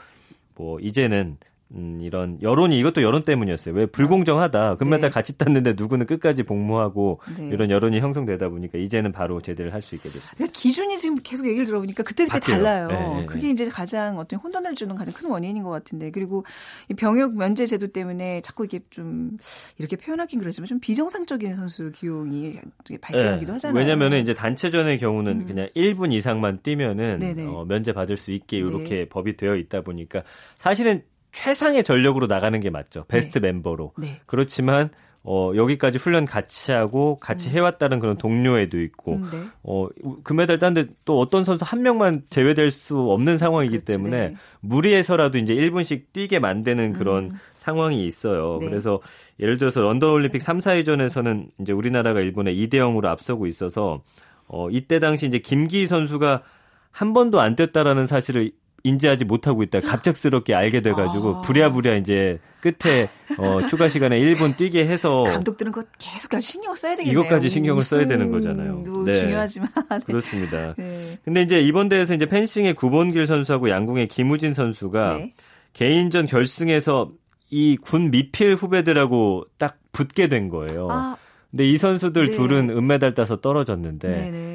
뭐 0.55 0.79
이제는 0.79 1.37
음, 1.75 1.99
이런 2.01 2.39
여론이 2.41 2.77
이것도 2.79 3.01
여론 3.03 3.23
때문이었어요. 3.23 3.75
왜 3.75 3.85
불공정하다. 3.85 4.75
금메달 4.77 5.09
네. 5.09 5.13
같이 5.13 5.37
땄는데 5.37 5.73
누구는 5.77 6.05
끝까지 6.05 6.43
복무하고 6.43 7.19
네. 7.37 7.49
이런 7.49 7.69
여론이 7.69 7.99
형성되다 7.99 8.49
보니까 8.49 8.77
이제는 8.77 9.11
바로 9.11 9.39
제대를 9.41 9.71
할 9.73 9.83
수 9.83 9.95
있게 9.95 10.09
됐습니다. 10.09 10.51
기준이 10.53 10.97
지금 10.97 11.17
계속 11.21 11.45
얘기를 11.45 11.65
들어보니까 11.65 12.03
그때그때 12.03 12.39
그때 12.39 12.51
달라요. 12.53 12.87
네, 12.87 12.93
네, 12.93 13.19
네, 13.19 13.25
그게 13.25 13.49
이제 13.49 13.67
가장 13.67 14.17
어떤 14.17 14.39
혼돈을 14.39 14.75
주는 14.75 14.95
가장 14.95 15.13
큰 15.13 15.29
원인인 15.29 15.61
것 15.63 15.69
같은데 15.71 16.09
그리고 16.09 16.45
이 16.89 16.93
병역 16.93 17.35
면제 17.35 17.65
제도 17.65 17.87
때문에 17.87 18.41
자꾸 18.41 18.63
이게 18.63 18.79
좀 18.89 19.37
이렇게 19.77 19.97
표현하긴 19.97 20.39
그렇지만 20.39 20.67
좀 20.67 20.79
비정상적인 20.79 21.55
선수 21.57 21.91
기용이 21.91 22.59
발생하기도 23.01 23.45
네. 23.45 23.51
하잖아요. 23.53 23.77
왜냐면은 23.77 24.21
이제 24.21 24.33
단체전의 24.33 24.97
경우는 24.99 25.41
음. 25.41 25.45
그냥 25.47 25.67
1분 25.75 26.13
이상만 26.13 26.59
뛰면은 26.63 27.49
어, 27.49 27.65
면제 27.65 27.91
받을 27.91 28.15
수 28.15 28.31
있게 28.31 28.57
이렇게 28.57 29.09
법이 29.09 29.35
되어 29.35 29.55
있다 29.55 29.81
보니까 29.81 30.23
사실은 30.55 31.03
최상의 31.33 31.83
전력으로 31.83 32.27
나가는 32.27 32.57
게 32.59 32.69
맞죠. 32.69 33.03
베스트 33.09 33.39
네. 33.39 33.51
멤버로. 33.51 33.91
네. 33.97 34.21
그렇지만 34.25 34.89
어, 35.25 35.53
여기까지 35.55 35.97
훈련 35.97 36.25
같이 36.25 36.73
하고 36.73 37.17
같이 37.17 37.49
음. 37.49 37.53
해왔다는 37.53 37.99
그런 37.99 38.17
동료애도 38.17 38.81
있고, 38.81 39.13
음, 39.15 39.29
네. 39.31 39.39
어, 39.63 39.87
금메달 40.23 40.59
땄는데 40.59 40.93
또 41.05 41.17
어떤 41.17 41.45
선수 41.45 41.63
한 41.65 41.81
명만 41.81 42.23
제외될 42.29 42.71
수 42.71 42.99
없는 42.99 43.37
상황이기 43.37 43.79
그렇죠, 43.79 43.85
때문에 43.85 44.29
네. 44.29 44.35
무리해서라도 44.59 45.37
이제 45.37 45.55
1분씩 45.55 46.07
뛰게 46.11 46.39
만드는 46.39 46.91
그런 46.91 47.25
음. 47.25 47.29
상황이 47.55 48.05
있어요. 48.05 48.57
네. 48.59 48.67
그래서 48.67 48.99
예를 49.39 49.57
들어서 49.57 49.81
런던 49.81 50.11
올림픽 50.11 50.41
3, 50.41 50.57
4위전에서는 50.57 51.51
이제 51.61 51.71
우리나라가 51.71 52.19
일본에 52.19 52.53
2대 52.53 52.73
0으로 52.73 53.05
앞서고 53.05 53.47
있어서, 53.47 54.01
어, 54.47 54.69
이때 54.71 54.99
당시 54.99 55.25
이제 55.25 55.39
김기 55.39 55.87
선수가 55.87 56.43
한 56.91 57.13
번도 57.13 57.39
안 57.39 57.55
떴다라는 57.55 58.07
사실을 58.07 58.51
인지하지 58.83 59.23
못하고 59.25 59.63
있다 59.63 59.79
갑작스럽게 59.79 60.53
알게 60.53 60.81
돼가지고 60.81 61.37
아. 61.37 61.41
부랴부랴 61.41 61.95
이제 61.95 62.39
끝에 62.59 63.09
어, 63.37 63.65
추가 63.65 63.87
시간에 63.87 64.19
1분 64.19 64.55
뛰게 64.57 64.85
해서 64.85 65.23
감독들은 65.23 65.71
그거 65.71 65.87
계속 65.99 66.29
신경 66.41 66.75
써야 66.75 66.95
되겠네요. 66.95 67.19
이것까지 67.21 67.49
신경을 67.49 67.81
써야 67.81 68.05
되는 68.05 68.29
거잖아요. 68.31 68.83
네. 69.05 69.13
중요하지만 69.13 69.69
네. 69.89 69.99
그렇습니다. 70.05 70.73
네. 70.77 71.17
근데 71.23 71.41
이제 71.41 71.61
이번 71.61 71.87
대회에서 71.89 72.13
이제 72.13 72.25
펜싱의 72.25 72.73
구본길 72.75 73.25
선수하고 73.25 73.69
양궁의 73.69 74.07
김우진 74.09 74.53
선수가 74.53 75.13
네. 75.17 75.33
개인전 75.73 76.27
결승에서 76.27 77.11
이 77.49 77.77
군 77.81 78.09
미필 78.11 78.55
후배들하고 78.55 79.45
딱 79.57 79.77
붙게 79.91 80.27
된 80.27 80.49
거예요. 80.49 80.87
아. 80.91 81.15
근데 81.51 81.67
이 81.69 81.77
선수들 81.77 82.31
네. 82.31 82.35
둘은 82.35 82.69
은메달 82.71 83.13
따서 83.13 83.39
떨어졌는데 83.39 84.07
네네. 84.09 84.52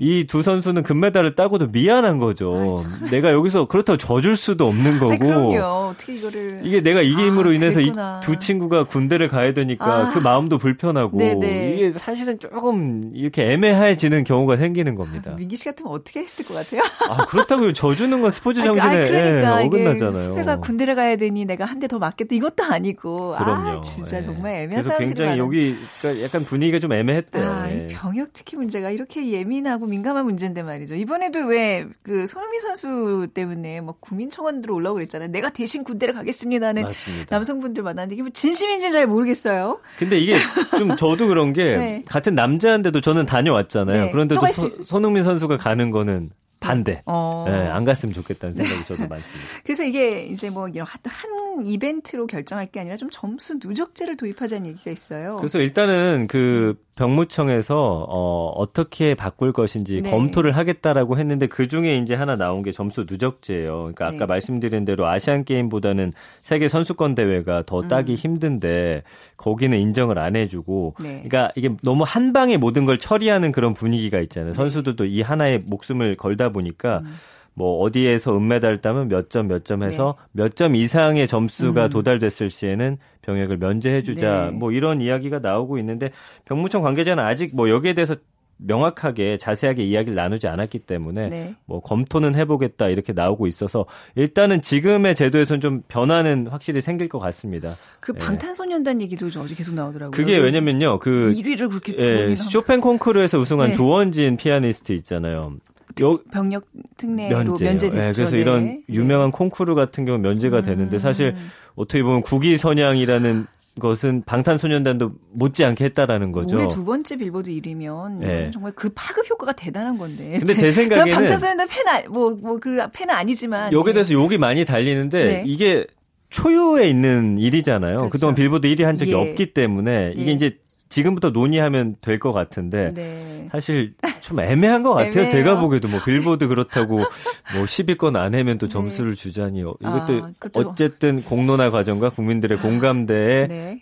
네. 0.00 0.06
이두 0.20 0.42
선수는 0.42 0.82
금메달을 0.82 1.34
따고도 1.34 1.68
미안한 1.68 2.18
거죠. 2.18 2.78
아이, 3.02 3.10
내가 3.10 3.32
여기서 3.32 3.66
그렇다고 3.66 3.96
져줄 3.98 4.36
수도 4.36 4.66
없는 4.66 4.98
거고. 4.98 5.52
아이. 5.52 5.58
어떻게 5.58 6.14
이거를 6.14 6.60
이게 6.64 6.80
내가 6.82 7.02
이김으로 7.02 7.50
아, 7.50 7.52
인해서 7.52 7.80
이 7.80 7.92
두 8.22 8.36
친구가 8.38 8.84
군대를 8.84 9.28
가야 9.28 9.52
되니까 9.52 9.84
아. 9.84 10.10
그 10.12 10.18
마음도 10.18 10.56
불편하고 10.58 11.18
네네. 11.18 11.74
이게 11.74 11.92
사실은 11.92 12.38
조금 12.38 13.10
이렇게 13.14 13.52
애매해지는 13.52 14.24
경우가 14.24 14.56
생기는 14.56 14.94
겁니다. 14.94 15.32
아, 15.32 15.36
민기 15.36 15.56
씨 15.56 15.64
같으면 15.66 15.92
어떻게 15.92 16.20
했을 16.20 16.44
것 16.44 16.54
같아요? 16.54 16.82
아 17.08 17.26
그렇다고 17.26 17.72
져주는 17.72 18.20
건 18.20 18.30
스포츠 18.30 18.62
정신에 18.62 18.92
아, 18.92 19.06
그러니까, 19.08 19.62
예, 19.62 19.66
어긋나잖아요. 19.66 20.30
후배가 20.30 20.56
군대를 20.60 20.94
가야 20.94 21.16
되니 21.16 21.44
내가 21.44 21.64
한 21.66 21.78
대 21.80 21.88
더 21.88 21.98
맞겠다 21.98 22.34
이것도 22.36 22.62
아니고. 22.62 23.34
아, 23.36 23.42
그럼요. 23.44 23.68
아 23.78 23.80
진짜 23.80 24.18
예. 24.18 24.22
정말 24.22 24.54
애매한 24.56 24.84
그래서 24.84 24.98
굉장히 24.98 25.38
여기 25.38 25.74
그러니까 26.00 26.24
약간 26.24 26.44
분위기가 26.44 26.78
좀 26.78 26.92
애매했대요. 26.92 27.44
아, 27.50 27.70
예. 27.70 27.86
병역 27.90 28.28
특히 28.32 28.56
문제가 28.56 28.90
이렇게 28.90 29.28
예민하고 29.32 29.86
민감한 29.90 30.24
문제인데 30.24 30.62
말이죠. 30.62 30.94
이번에도 30.94 31.40
왜 31.40 31.86
그 32.02 32.26
손흥민 32.26 32.60
선수 32.60 33.28
때문에 33.34 33.80
뭐 33.80 33.94
국민청원으로 34.00 34.74
올라오고 34.74 34.96
그랬잖아요. 34.96 35.28
내가 35.30 35.50
대신 35.50 35.84
군대를 35.84 36.14
가겠습니다는 36.14 36.82
맞습니다. 36.82 37.36
남성분들 37.36 37.82
만났는데 37.82 38.14
이게 38.14 38.22
뭐 38.22 38.30
진심인지 38.32 38.90
잘 38.92 39.06
모르겠어요. 39.06 39.80
근데 39.98 40.18
이게 40.18 40.36
좀 40.76 40.96
저도 40.96 41.28
그런 41.28 41.52
게 41.52 41.62
네. 41.76 42.04
같은 42.06 42.34
남자인데도 42.34 43.00
저는 43.00 43.26
다녀왔잖아요. 43.26 44.04
네. 44.06 44.10
그런데도 44.10 44.40
소, 44.52 44.68
손흥민 44.68 45.24
선수가 45.24 45.56
가는 45.58 45.90
거는 45.90 46.30
반대. 46.60 47.02
어. 47.06 47.44
네, 47.48 47.52
안 47.68 47.84
갔으면 47.84 48.12
좋겠다는 48.12 48.52
생각이 48.52 48.84
저도 48.84 49.08
많습니다. 49.08 49.48
그래서 49.64 49.82
이게 49.82 50.20
이제 50.20 50.50
뭐 50.50 50.68
이런 50.68 50.86
한 50.86 51.66
이벤트로 51.66 52.26
결정할 52.26 52.66
게 52.66 52.80
아니라 52.80 52.96
좀 52.96 53.08
점수 53.10 53.58
누적제를 53.62 54.16
도입하자는 54.16 54.66
얘기가 54.68 54.90
있어요. 54.90 55.36
그래서 55.36 55.58
일단은 55.58 56.26
그 56.28 56.76
병무청에서 57.00 58.06
어, 58.08 58.52
어떻게 58.56 59.14
바꿀 59.14 59.54
것인지 59.54 60.02
네. 60.02 60.10
검토를 60.10 60.54
하겠다라고 60.54 61.16
했는데 61.16 61.46
그 61.46 61.66
중에 61.66 61.96
이제 61.96 62.14
하나 62.14 62.36
나온 62.36 62.62
게 62.62 62.72
점수 62.72 63.06
누적제예요. 63.08 63.78
그러니까 63.78 64.06
아까 64.08 64.18
네. 64.18 64.26
말씀드린 64.26 64.84
대로 64.84 65.06
아시안 65.06 65.44
게임보다는 65.44 66.12
세계 66.42 66.68
선수권 66.68 67.14
대회가 67.14 67.62
더 67.64 67.88
따기 67.88 68.12
음. 68.12 68.16
힘든데 68.16 69.02
거기는 69.38 69.78
인정을 69.78 70.18
안 70.18 70.36
해주고, 70.36 70.96
네. 71.00 71.22
그러니까 71.24 71.52
이게 71.56 71.70
너무 71.82 72.04
한 72.06 72.34
방에 72.34 72.58
모든 72.58 72.84
걸 72.84 72.98
처리하는 72.98 73.50
그런 73.52 73.72
분위기가 73.72 74.20
있잖아요. 74.20 74.52
네. 74.52 74.56
선수들도 74.56 75.06
이 75.06 75.22
하나의 75.22 75.62
목숨을 75.64 76.16
걸다 76.16 76.49
보니까. 76.50 76.98
음. 77.04 77.14
뭐 77.54 77.80
어디에서 77.80 78.36
은메달 78.36 78.80
따면 78.80 79.08
몇 79.08 79.28
점 79.28 79.48
몇 79.48 79.64
점 79.64 79.82
해서 79.82 80.14
네. 80.32 80.44
몇점 80.44 80.76
이상의 80.76 81.26
점수가 81.26 81.86
음. 81.86 81.90
도달됐을 81.90 82.48
시에는 82.48 82.96
병역을 83.22 83.58
면제해 83.58 84.02
주자. 84.02 84.46
네. 84.46 84.56
뭐 84.56 84.70
이런 84.72 85.00
이야기가 85.00 85.40
나오고 85.40 85.76
있는데 85.78 86.10
병무청 86.46 86.82
관계자는 86.82 87.22
아직 87.22 87.54
뭐 87.54 87.68
여기에 87.68 87.94
대해서 87.94 88.14
명확하게 88.62 89.38
자세하게 89.38 89.82
이야기를 89.84 90.14
나누지 90.14 90.46
않았기 90.46 90.80
때문에 90.80 91.28
네. 91.28 91.54
뭐 91.64 91.80
검토는 91.80 92.34
해보겠다 92.34 92.88
이렇게 92.88 93.12
나오고 93.12 93.46
있어서 93.46 93.86
일단은 94.14 94.62
지금의 94.62 95.14
제도에서는 95.14 95.60
좀 95.60 95.82
변화는 95.88 96.46
확실히 96.48 96.80
생길 96.80 97.08
것 97.08 97.18
같습니다. 97.18 97.74
그 98.00 98.12
예. 98.16 98.22
방탄소년단 98.22 99.00
예. 99.00 99.04
얘기도 99.04 99.30
좀 99.30 99.42
어제 99.42 99.54
계속 99.54 99.74
나오더라고요. 99.74 100.10
그게 100.12 100.38
왜냐면요, 100.38 100.98
그 100.98 101.32
1위를 101.36 101.68
그렇게 101.70 101.94
예, 101.98 102.36
쇼팽 102.36 102.80
콩쿠르에서 102.80 103.38
우승한 103.38 103.70
네. 103.70 103.74
조원진 103.74 104.36
피아니스트 104.36 104.92
있잖아요. 104.92 105.56
요, 106.02 106.18
병력 106.32 106.64
특례로 106.96 107.56
면제됐죠. 107.58 107.96
네, 107.96 108.10
그래서 108.14 108.36
이런 108.36 108.64
네. 108.64 108.80
유명한 108.88 109.30
콩쿠르 109.30 109.74
같은 109.74 110.04
경우 110.04 110.18
면제가 110.18 110.58
음. 110.58 110.62
되는데 110.64 110.98
사실 110.98 111.34
어떻게 111.74 112.02
보면 112.02 112.22
국위 112.22 112.56
선양이라는 112.56 113.46
것은 113.78 114.22
방탄소년단도 114.26 115.12
못지않게 115.32 115.84
했다라는 115.86 116.32
거죠. 116.32 116.56
올해 116.56 116.68
두 116.68 116.84
번째 116.84 117.16
빌보드 117.16 117.50
1위면 117.50 118.18
네. 118.18 118.50
정말 118.52 118.72
그 118.72 118.90
파급 118.94 119.28
효과가 119.30 119.52
대단한 119.52 119.96
건데. 119.96 120.38
근데 120.38 120.54
제 120.54 120.70
생각에는 120.72 121.12
방탄소년단 121.14 121.68
팬 121.68 122.12
뭐뭐 122.12 122.58
그 122.60 122.76
팬은 122.92 123.14
아니지만 123.14 123.72
여기에 123.72 123.94
대해서 123.94 124.12
욕이 124.12 124.38
많이 124.38 124.64
달리는데 124.64 125.24
네. 125.24 125.42
이게 125.46 125.86
초유에 126.30 126.88
있는 126.88 127.38
일이잖아요. 127.38 127.96
그렇죠. 127.96 128.10
그동안 128.10 128.34
빌보드 128.34 128.68
1위 128.68 128.82
한 128.82 128.96
적이 128.96 129.12
예. 129.12 129.14
없기 129.16 129.52
때문에 129.52 130.12
이게 130.16 130.26
네. 130.26 130.32
이제 130.32 130.58
지금부터 130.90 131.30
논의하면 131.30 131.96
될 132.02 132.18
것 132.18 132.32
같은데 132.32 132.92
네. 132.92 133.48
사실 133.50 133.94
좀 134.20 134.40
애매한 134.40 134.82
것 134.82 134.90
같아요. 134.90 135.10
애매해요. 135.12 135.30
제가 135.30 135.58
보기에도 135.60 135.88
뭐 135.88 136.00
빌보드 136.04 136.48
그렇다고 136.48 136.96
뭐 136.98 137.64
10위권 137.64 138.16
안에면 138.16 138.58
또 138.58 138.66
네. 138.66 138.72
점수를 138.72 139.14
네. 139.14 139.22
주자니 139.22 139.60
이것도 139.60 139.82
아, 140.24 140.32
어쨌든 140.56 141.22
공론화 141.22 141.70
과정과 141.70 142.10
국민들의 142.10 142.58
공감대에 142.58 143.46
네. 143.46 143.80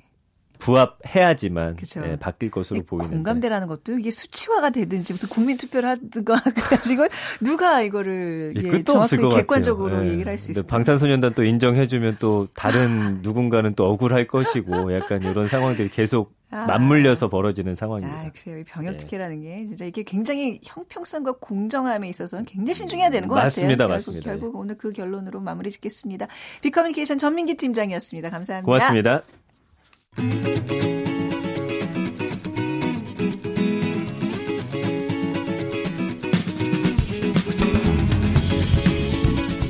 부합해야지만 0.59 1.77
예, 2.05 2.17
바뀔 2.17 2.50
것으로 2.50 2.83
보이는데 2.83 3.15
공감대라는 3.15 3.69
것도 3.69 3.99
이게 3.99 4.11
수치화가 4.11 4.71
되든지 4.71 5.12
무슨 5.12 5.29
국민 5.29 5.57
투표를 5.57 5.88
하든가 5.91 6.43
이걸 6.91 7.09
누가 7.41 7.83
이거를 7.83 8.55
예, 8.57 8.83
정확히 8.83 9.17
객관적으로 9.17 10.05
예. 10.05 10.12
얘기를 10.12 10.31
할 10.31 10.38
수 10.38 10.53
있어요. 10.53 10.65
방탄소년단 10.67 11.35
또 11.35 11.45
인정해주면 11.45 12.17
또 12.21 12.47
다른 12.57 13.21
누군가는 13.23 13.75
또 13.75 13.87
억울할 13.87 14.27
것이고 14.27 14.95
약간 14.95 15.23
이런 15.23 15.49
상황들이 15.49 15.91
계속 15.91 16.33
아. 16.50 16.65
맞물려서 16.65 17.29
벌어지는 17.29 17.75
상황입니다. 17.75 18.21
아, 18.21 18.31
그래요. 18.33 18.65
병역 18.67 18.97
특혜라는 18.97 19.43
게 19.43 19.67
진짜 19.67 19.85
이게 19.85 20.03
굉장히 20.03 20.61
형평성과 20.65 21.33
공정함에 21.41 22.09
있어서는 22.09 22.47
굉장히 22.47 22.75
신중해야 22.75 23.11
되는 23.11 23.29
것 23.29 23.35
맞습니다, 23.35 23.85
같아요. 23.85 23.97
맞습니다. 23.97 24.25
결국, 24.25 24.41
결국 24.41 24.61
오늘 24.61 24.79
그 24.79 24.93
결론으로 24.93 25.41
마무리 25.41 25.71
짓겠습니다. 25.71 26.27
비커뮤니케이션 26.62 27.19
전민기 27.19 27.55
팀장이었습니다. 27.55 28.31
감사합니다. 28.31 28.65
고맙습니다. 28.65 29.23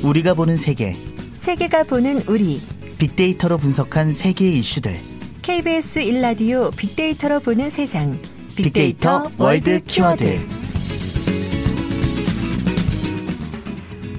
우리가 0.09 0.33
보는 0.33 0.57
세계. 0.57 0.95
세계가 1.35 1.83
보는 1.83 2.23
우리. 2.27 2.59
빅데이터로 2.97 3.59
분석한 3.59 4.11
세계의 4.11 4.59
이슈들. 4.59 4.97
KBS 5.43 5.99
일라디오 5.99 6.71
빅데이터로 6.71 7.39
보는 7.41 7.69
세상. 7.69 8.19
빅데이터, 8.55 9.23
빅데이터 9.23 9.43
world 9.43 9.83
키워드. 9.83 10.39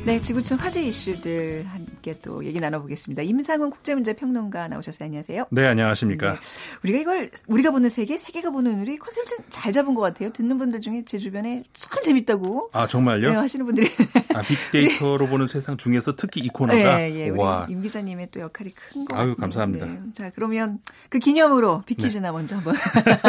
네, 0.04 0.22
지구촌 0.22 0.58
화제 0.58 0.82
이슈들 0.82 1.66
함께 2.00 2.16
또 2.22 2.44
얘기 2.44 2.58
나눠보겠습니다. 2.60 3.22
임상훈 3.22 3.70
국제문제평론가 3.70 4.68
나오셨어요. 4.68 5.06
안녕하세요. 5.06 5.46
네, 5.50 5.66
안녕하십니까. 5.66 6.32
네, 6.32 6.38
우리가 6.82 6.98
이걸 6.98 7.30
우리가 7.46 7.70
보는 7.70 7.90
세계, 7.90 8.16
세계가 8.16 8.50
보는 8.50 8.80
우리 8.80 8.96
컨셉을 8.96 9.26
잘 9.50 9.70
잡은 9.70 9.94
것 9.94 10.00
같아요. 10.00 10.30
듣는 10.32 10.58
분들 10.58 10.80
중에 10.80 11.04
제 11.04 11.18
주변에 11.18 11.62
참 11.74 12.02
재밌다고. 12.02 12.70
아 12.72 12.86
정말요? 12.86 13.30
네, 13.30 13.36
하시는 13.36 13.66
분들이. 13.66 13.88
아 14.34 14.40
빅데이터로 14.42 15.26
보는 15.28 15.46
세상 15.46 15.76
중에서 15.76 16.16
특히 16.16 16.40
이 16.40 16.48
코너가. 16.48 16.96
네, 16.96 17.14
예, 17.14 17.28
와. 17.28 17.66
임 17.68 17.82
기자님의 17.82 18.28
또 18.32 18.40
역할이 18.40 18.70
큰것 18.70 19.08
같아요. 19.08 19.26
아유 19.28 19.36
감사합니다. 19.36 19.86
네. 19.86 19.98
자 20.14 20.30
그러면 20.34 20.78
그 21.10 21.18
기념으로 21.18 21.82
빅퀴즈나 21.84 22.28
네. 22.28 22.32
먼저 22.32 22.56
한번. 22.56 22.74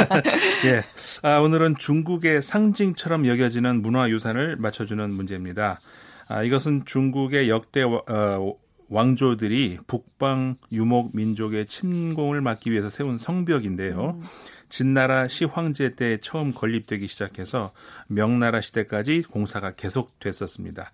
예, 0.65 0.81
아, 1.23 1.39
오늘은 1.39 1.75
중국의 1.77 2.41
상징처럼 2.41 3.27
여겨지는 3.27 3.81
문화유산을 3.81 4.55
맞춰주는 4.55 5.11
문제입니다. 5.11 5.81
아, 6.31 6.43
이것은 6.43 6.85
중국의 6.85 7.49
역대 7.49 7.83
어, 7.83 8.55
왕조들이 8.91 9.79
북방 9.87 10.57
유목 10.71 11.15
민족의 11.15 11.65
침공을 11.65 12.41
막기 12.41 12.71
위해서 12.71 12.89
세운 12.89 13.17
성벽인데요. 13.17 14.19
음. 14.19 14.21
진나라 14.67 15.29
시황제 15.29 15.95
때 15.95 16.17
처음 16.17 16.53
건립되기 16.53 17.07
시작해서 17.07 17.71
명나라 18.07 18.59
시대까지 18.59 19.23
공사가 19.23 19.71
계속됐었습니다. 19.71 20.91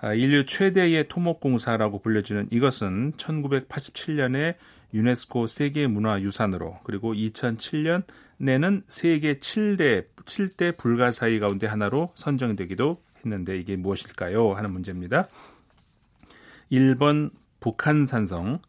아, 0.00 0.14
인류 0.14 0.46
최대의 0.46 1.08
토목공사라고 1.08 2.00
불려지는 2.00 2.48
이것은 2.50 3.12
1987년에 3.12 4.54
유네스코 4.94 5.46
세계문화유산으로 5.46 6.80
그리고 6.84 7.12
2007년에는 7.12 8.82
세계 8.88 9.34
7대 9.34 10.06
7대 10.24 10.76
불가사의 10.78 11.40
가운데 11.40 11.66
하나로 11.66 12.12
선정되기도 12.14 13.02
했는데 13.24 13.58
이게 13.58 13.76
무엇일까요? 13.76 14.52
하는 14.54 14.72
문제입니다. 14.72 15.28
1번 16.70 17.30
북한산성, 17.60 18.60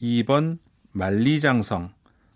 2번 0.00 0.58
만리장성, 0.92 1.92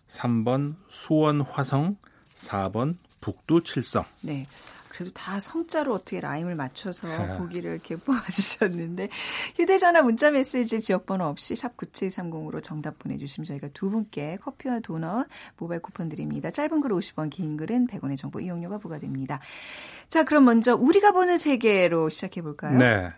3번 0.09 0.77
수원화성, 0.89 1.97
4번 2.35 2.97
북두칠성. 3.21 4.05
네. 4.23 4.47
그래도 4.93 5.11
다 5.15 5.41
성자로 5.41 5.95
어떻게 5.95 6.21
라임을 6.21 6.55
맞춰서 6.55 7.09
보기를 7.39 7.73
이렇게 7.73 7.97
뽑아주셨는데 8.05 9.09
휴대전화 9.57 10.03
문자메시지 10.03 10.81
지역번호 10.81 11.25
없이 11.25 11.57
샵 11.57 11.77
9730으로 11.79 12.63
정답 12.63 12.99
보내주시면 12.99 13.47
저희가 13.47 13.69
두 13.73 13.89
분께 13.89 14.37
커피와 14.43 14.81
도넛 14.81 15.27
모바일 15.57 15.81
쿠폰 15.81 16.11
드립니다. 16.11 16.51
짧은 16.51 16.83
글 16.83 16.91
50원 16.91 17.31
긴 17.31 17.57
글은 17.57 17.87
100원의 17.87 18.19
정보 18.19 18.39
이용료가 18.41 18.79
부과됩니다. 18.79 19.41
자 20.11 20.25
그럼 20.25 20.45
먼저 20.45 20.75
우리가 20.75 21.13
보는 21.13 21.39
세계로 21.39 22.11
시작해 22.11 22.43
볼까요? 22.43 22.77
네. 22.77 23.13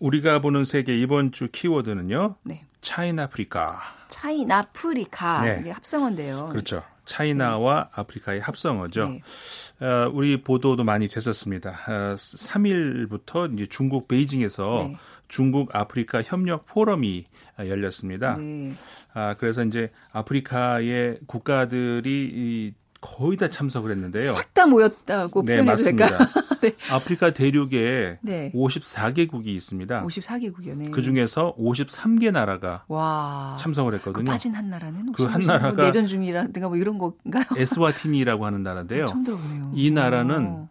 우리가 0.00 0.40
보는 0.40 0.64
세계 0.64 0.98
이번 0.98 1.30
주 1.30 1.48
키워드는요. 1.52 2.36
네. 2.42 2.64
차이나프리카. 2.80 3.80
차이나프리카. 4.08 5.44
네. 5.44 5.58
이게 5.60 5.70
합성어인데요. 5.70 6.48
그렇죠. 6.48 6.82
차이나와 7.04 7.84
네. 7.84 8.00
아프리카의 8.00 8.40
합성어죠. 8.40 9.08
네. 9.08 9.86
어, 9.86 10.10
우리 10.12 10.42
보도도 10.42 10.84
많이 10.84 11.08
됐었습니다. 11.08 11.70
어, 11.70 12.14
3일부터 12.16 13.52
이제 13.52 13.66
중국 13.66 14.08
베이징에서 14.08 14.88
네. 14.88 14.96
중국 15.28 15.74
아프리카 15.74 16.22
협력 16.22 16.66
포럼이 16.66 17.24
열렸습니다. 17.58 18.36
네. 18.36 18.72
아, 19.12 19.34
그래서 19.38 19.62
이제 19.64 19.90
아프리카의 20.12 21.18
국가들이 21.26 22.30
이 22.32 22.72
거의 23.00 23.36
다 23.36 23.48
참석을 23.48 23.90
했는데요. 23.92 24.34
싹 24.34 24.52
다 24.52 24.66
모였다고 24.66 25.42
네, 25.44 25.56
표현해도 25.62 25.64
맞습니다. 25.72 26.18
네. 26.60 26.72
아프리카 26.90 27.32
대륙에 27.32 28.18
네. 28.20 28.52
54개국이 28.54 29.46
있습니다. 29.46 30.04
54개국이요. 30.04 30.76
네. 30.76 30.90
그 30.90 31.00
중에서 31.00 31.54
53개 31.58 32.30
나라가 32.30 32.84
와. 32.88 33.56
참석을 33.58 33.94
했거든요. 33.94 34.24
그 34.24 34.30
빠진 34.30 34.54
한 34.54 34.68
나라는 34.68 35.12
그 35.12 35.24
한 35.24 35.40
나라가 35.42 35.72
뭐 35.72 35.84
내전 35.84 36.04
중이라든가 36.06 36.68
뭐 36.68 36.76
이런 36.76 36.98
건가요? 36.98 37.44
에스와티니라고 37.56 38.44
하는 38.44 38.62
나라인데요. 38.62 39.06
처음 39.06 39.24
들어보네요. 39.24 39.72
이 39.74 39.90
나라는 39.90 40.68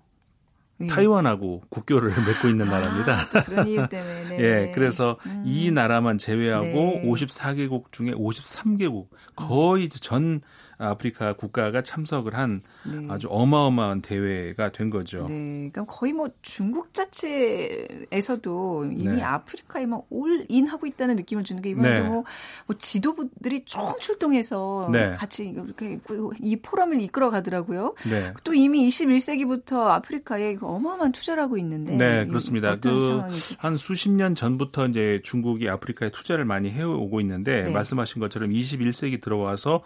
네. 0.77 0.87
타이완하고 0.87 1.63
국교를 1.69 2.09
맺고 2.27 2.47
있는 2.47 2.67
아, 2.67 2.79
나라입니다. 2.79 3.43
그런 3.45 3.67
이유 3.67 3.87
때문에. 3.89 4.23
네. 4.29 4.39
예, 4.39 4.71
그래서 4.73 5.17
음. 5.25 5.43
이 5.45 5.71
나라만 5.71 6.17
제외하고 6.17 6.65
네. 6.65 7.03
54개국 7.05 7.91
중에 7.91 8.11
53개국 8.11 9.07
거의 9.35 9.89
전 9.89 10.41
아프리카 10.79 11.33
국가가 11.33 11.83
참석을 11.83 12.35
한 12.35 12.61
네. 12.85 13.07
아주 13.09 13.27
어마어마한 13.29 14.01
대회가 14.01 14.71
된 14.71 14.89
거죠. 14.89 15.27
네, 15.27 15.69
그러니까 15.71 15.85
거의 15.85 16.13
뭐 16.13 16.29
중국 16.41 16.93
자체에서도 16.93 18.85
이미 18.85 19.15
네. 19.15 19.21
아프리카에 19.21 19.85
막 19.85 20.05
올인 20.09 20.67
하고 20.67 20.87
있다는 20.87 21.15
느낌을 21.17 21.43
주는 21.43 21.61
게 21.61 21.69
이번에도 21.71 22.03
네. 22.03 22.09
뭐, 22.09 22.23
뭐 22.65 22.77
지도부들이 22.77 23.65
총 23.65 23.93
출동해서 23.99 24.89
네. 24.91 25.13
같이 25.13 25.49
이렇게 25.49 25.99
이 26.41 26.55
포럼을 26.55 27.01
이끌어 27.01 27.29
가더라고요. 27.29 27.95
네. 28.09 28.33
또 28.43 28.53
이미 28.53 28.87
21세기부터 28.87 29.87
아프리카에 29.87 30.57
어마어마한 30.61 31.11
투자를 31.11 31.43
하고 31.43 31.57
있는데. 31.57 31.95
네, 31.95 32.25
그렇습니다. 32.25 32.75
그 32.79 33.19
한 33.57 33.77
수십 33.77 34.09
년 34.09 34.35
전부터 34.35 34.87
이제 34.87 35.21
중국이 35.23 35.69
아프리카에 35.69 36.09
투자를 36.09 36.45
많이 36.45 36.71
해오고 36.71 37.19
있는데 37.21 37.63
네. 37.63 37.71
말씀하신 37.71 38.19
것처럼 38.19 38.51
21세기 38.51 39.21
들어와서 39.21 39.83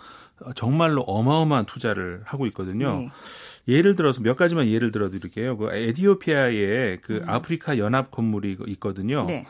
정말로 0.55 1.01
어마어마한 1.01 1.65
투자를 1.65 2.21
하고 2.25 2.45
있거든요. 2.47 2.97
네. 2.97 3.09
예를 3.67 3.95
들어서 3.95 4.21
몇 4.21 4.35
가지만 4.35 4.67
예를 4.67 4.91
들어 4.91 5.09
드릴게요. 5.09 5.57
그 5.57 5.73
에디오피아에 5.73 6.97
그 6.97 7.17
음. 7.17 7.29
아프리카 7.29 7.77
연합 7.77 8.11
건물이 8.11 8.57
있거든요. 8.67 9.25
네. 9.25 9.45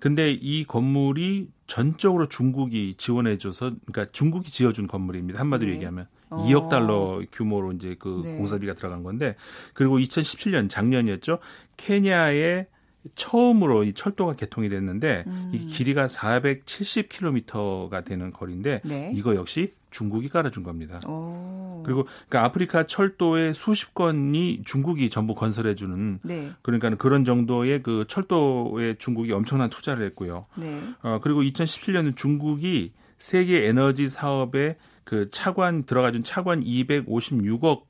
근데 0.00 0.32
이 0.32 0.64
건물이 0.64 1.48
전적으로 1.68 2.26
중국이 2.26 2.96
지원해줘서, 2.98 3.72
그러니까 3.86 4.06
중국이 4.12 4.50
지어준 4.50 4.88
건물입니다. 4.88 5.38
한마디로 5.38 5.68
네. 5.68 5.76
얘기하면. 5.76 6.08
어. 6.28 6.44
2억 6.48 6.68
달러 6.68 7.22
규모로 7.30 7.72
이제 7.72 7.94
그 7.98 8.22
네. 8.24 8.36
공사비가 8.36 8.74
들어간 8.74 9.04
건데, 9.04 9.36
그리고 9.74 9.98
2017년 9.98 10.68
작년이었죠. 10.68 11.38
케냐에 11.76 12.66
처음으로 13.14 13.84
이 13.84 13.92
철도가 13.92 14.34
개통이 14.34 14.68
됐는데 14.68 15.24
음. 15.26 15.50
이 15.52 15.58
길이가 15.66 16.06
470km가 16.06 18.04
되는 18.04 18.32
거리인데 18.32 18.80
네. 18.84 19.12
이거 19.14 19.34
역시 19.34 19.74
중국이 19.90 20.28
깔아준 20.28 20.62
겁니다. 20.62 21.00
오. 21.06 21.82
그리고 21.84 22.04
그러니까 22.28 22.44
아프리카 22.44 22.86
철도의 22.86 23.54
수십 23.54 23.94
건이 23.94 24.62
중국이 24.64 25.10
전부 25.10 25.34
건설해주는 25.34 26.20
네. 26.22 26.52
그러니까 26.62 26.94
그런 26.96 27.24
정도의 27.24 27.82
그 27.82 28.04
철도에 28.08 28.94
중국이 28.98 29.32
엄청난 29.32 29.68
투자를 29.68 30.04
했고요. 30.06 30.46
네. 30.56 30.80
어, 31.02 31.20
그리고 31.22 31.42
2017년은 31.42 32.16
중국이 32.16 32.92
세계 33.18 33.66
에너지 33.66 34.08
사업에 34.08 34.76
그 35.04 35.30
차관 35.30 35.84
들어가준 35.84 36.24
차관 36.24 36.62
256억 36.64 37.82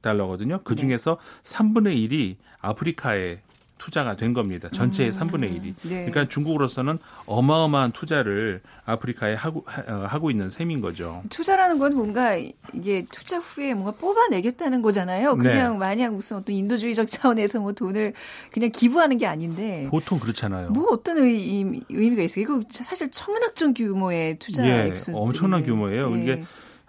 달러거든요. 0.00 0.60
그 0.64 0.74
네. 0.74 0.82
중에서 0.82 1.18
네. 1.42 1.56
3분의 1.56 2.10
1이 2.10 2.36
아프리카에 2.60 3.40
투자가 3.78 4.16
된 4.16 4.32
겁니다. 4.32 4.68
전체의 4.70 5.10
음. 5.10 5.12
3분의 5.12 5.50
1이. 5.50 5.74
네. 5.82 6.06
그러니까 6.06 6.28
중국으로서는 6.28 6.98
어마어마한 7.26 7.92
투자를 7.92 8.60
아프리카에 8.84 9.34
하고 9.34 9.64
어, 9.88 10.06
하고 10.08 10.30
있는 10.30 10.50
셈인 10.50 10.80
거죠. 10.80 11.22
투자라는 11.30 11.78
건 11.78 11.94
뭔가 11.94 12.36
이게 12.72 13.04
투자 13.10 13.38
후에 13.38 13.74
뭔가 13.74 13.92
뽑아내겠다는 13.92 14.82
거잖아요. 14.82 15.36
네. 15.36 15.42
그냥 15.42 15.72
네. 15.72 15.78
마냥 15.78 16.14
무슨 16.14 16.38
어떤 16.38 16.54
인도주의적 16.54 17.08
차원에서 17.08 17.60
뭐 17.60 17.72
돈을 17.72 18.12
그냥 18.52 18.70
기부하는 18.70 19.18
게 19.18 19.26
아닌데 19.26 19.88
보통 19.90 20.18
그렇잖아요. 20.18 20.70
뭐 20.70 20.88
어떤 20.90 21.18
의, 21.18 21.82
의미가 21.88 22.22
있어요? 22.22 22.42
이거 22.42 22.60
사실 22.70 23.10
천문학적 23.10 23.74
규모의 23.74 24.38
투자 24.38 24.66
예, 24.66 24.92
엄청난 25.12 25.64
규모예요. 25.64 26.16
예. 26.16 26.22
이게 26.22 26.44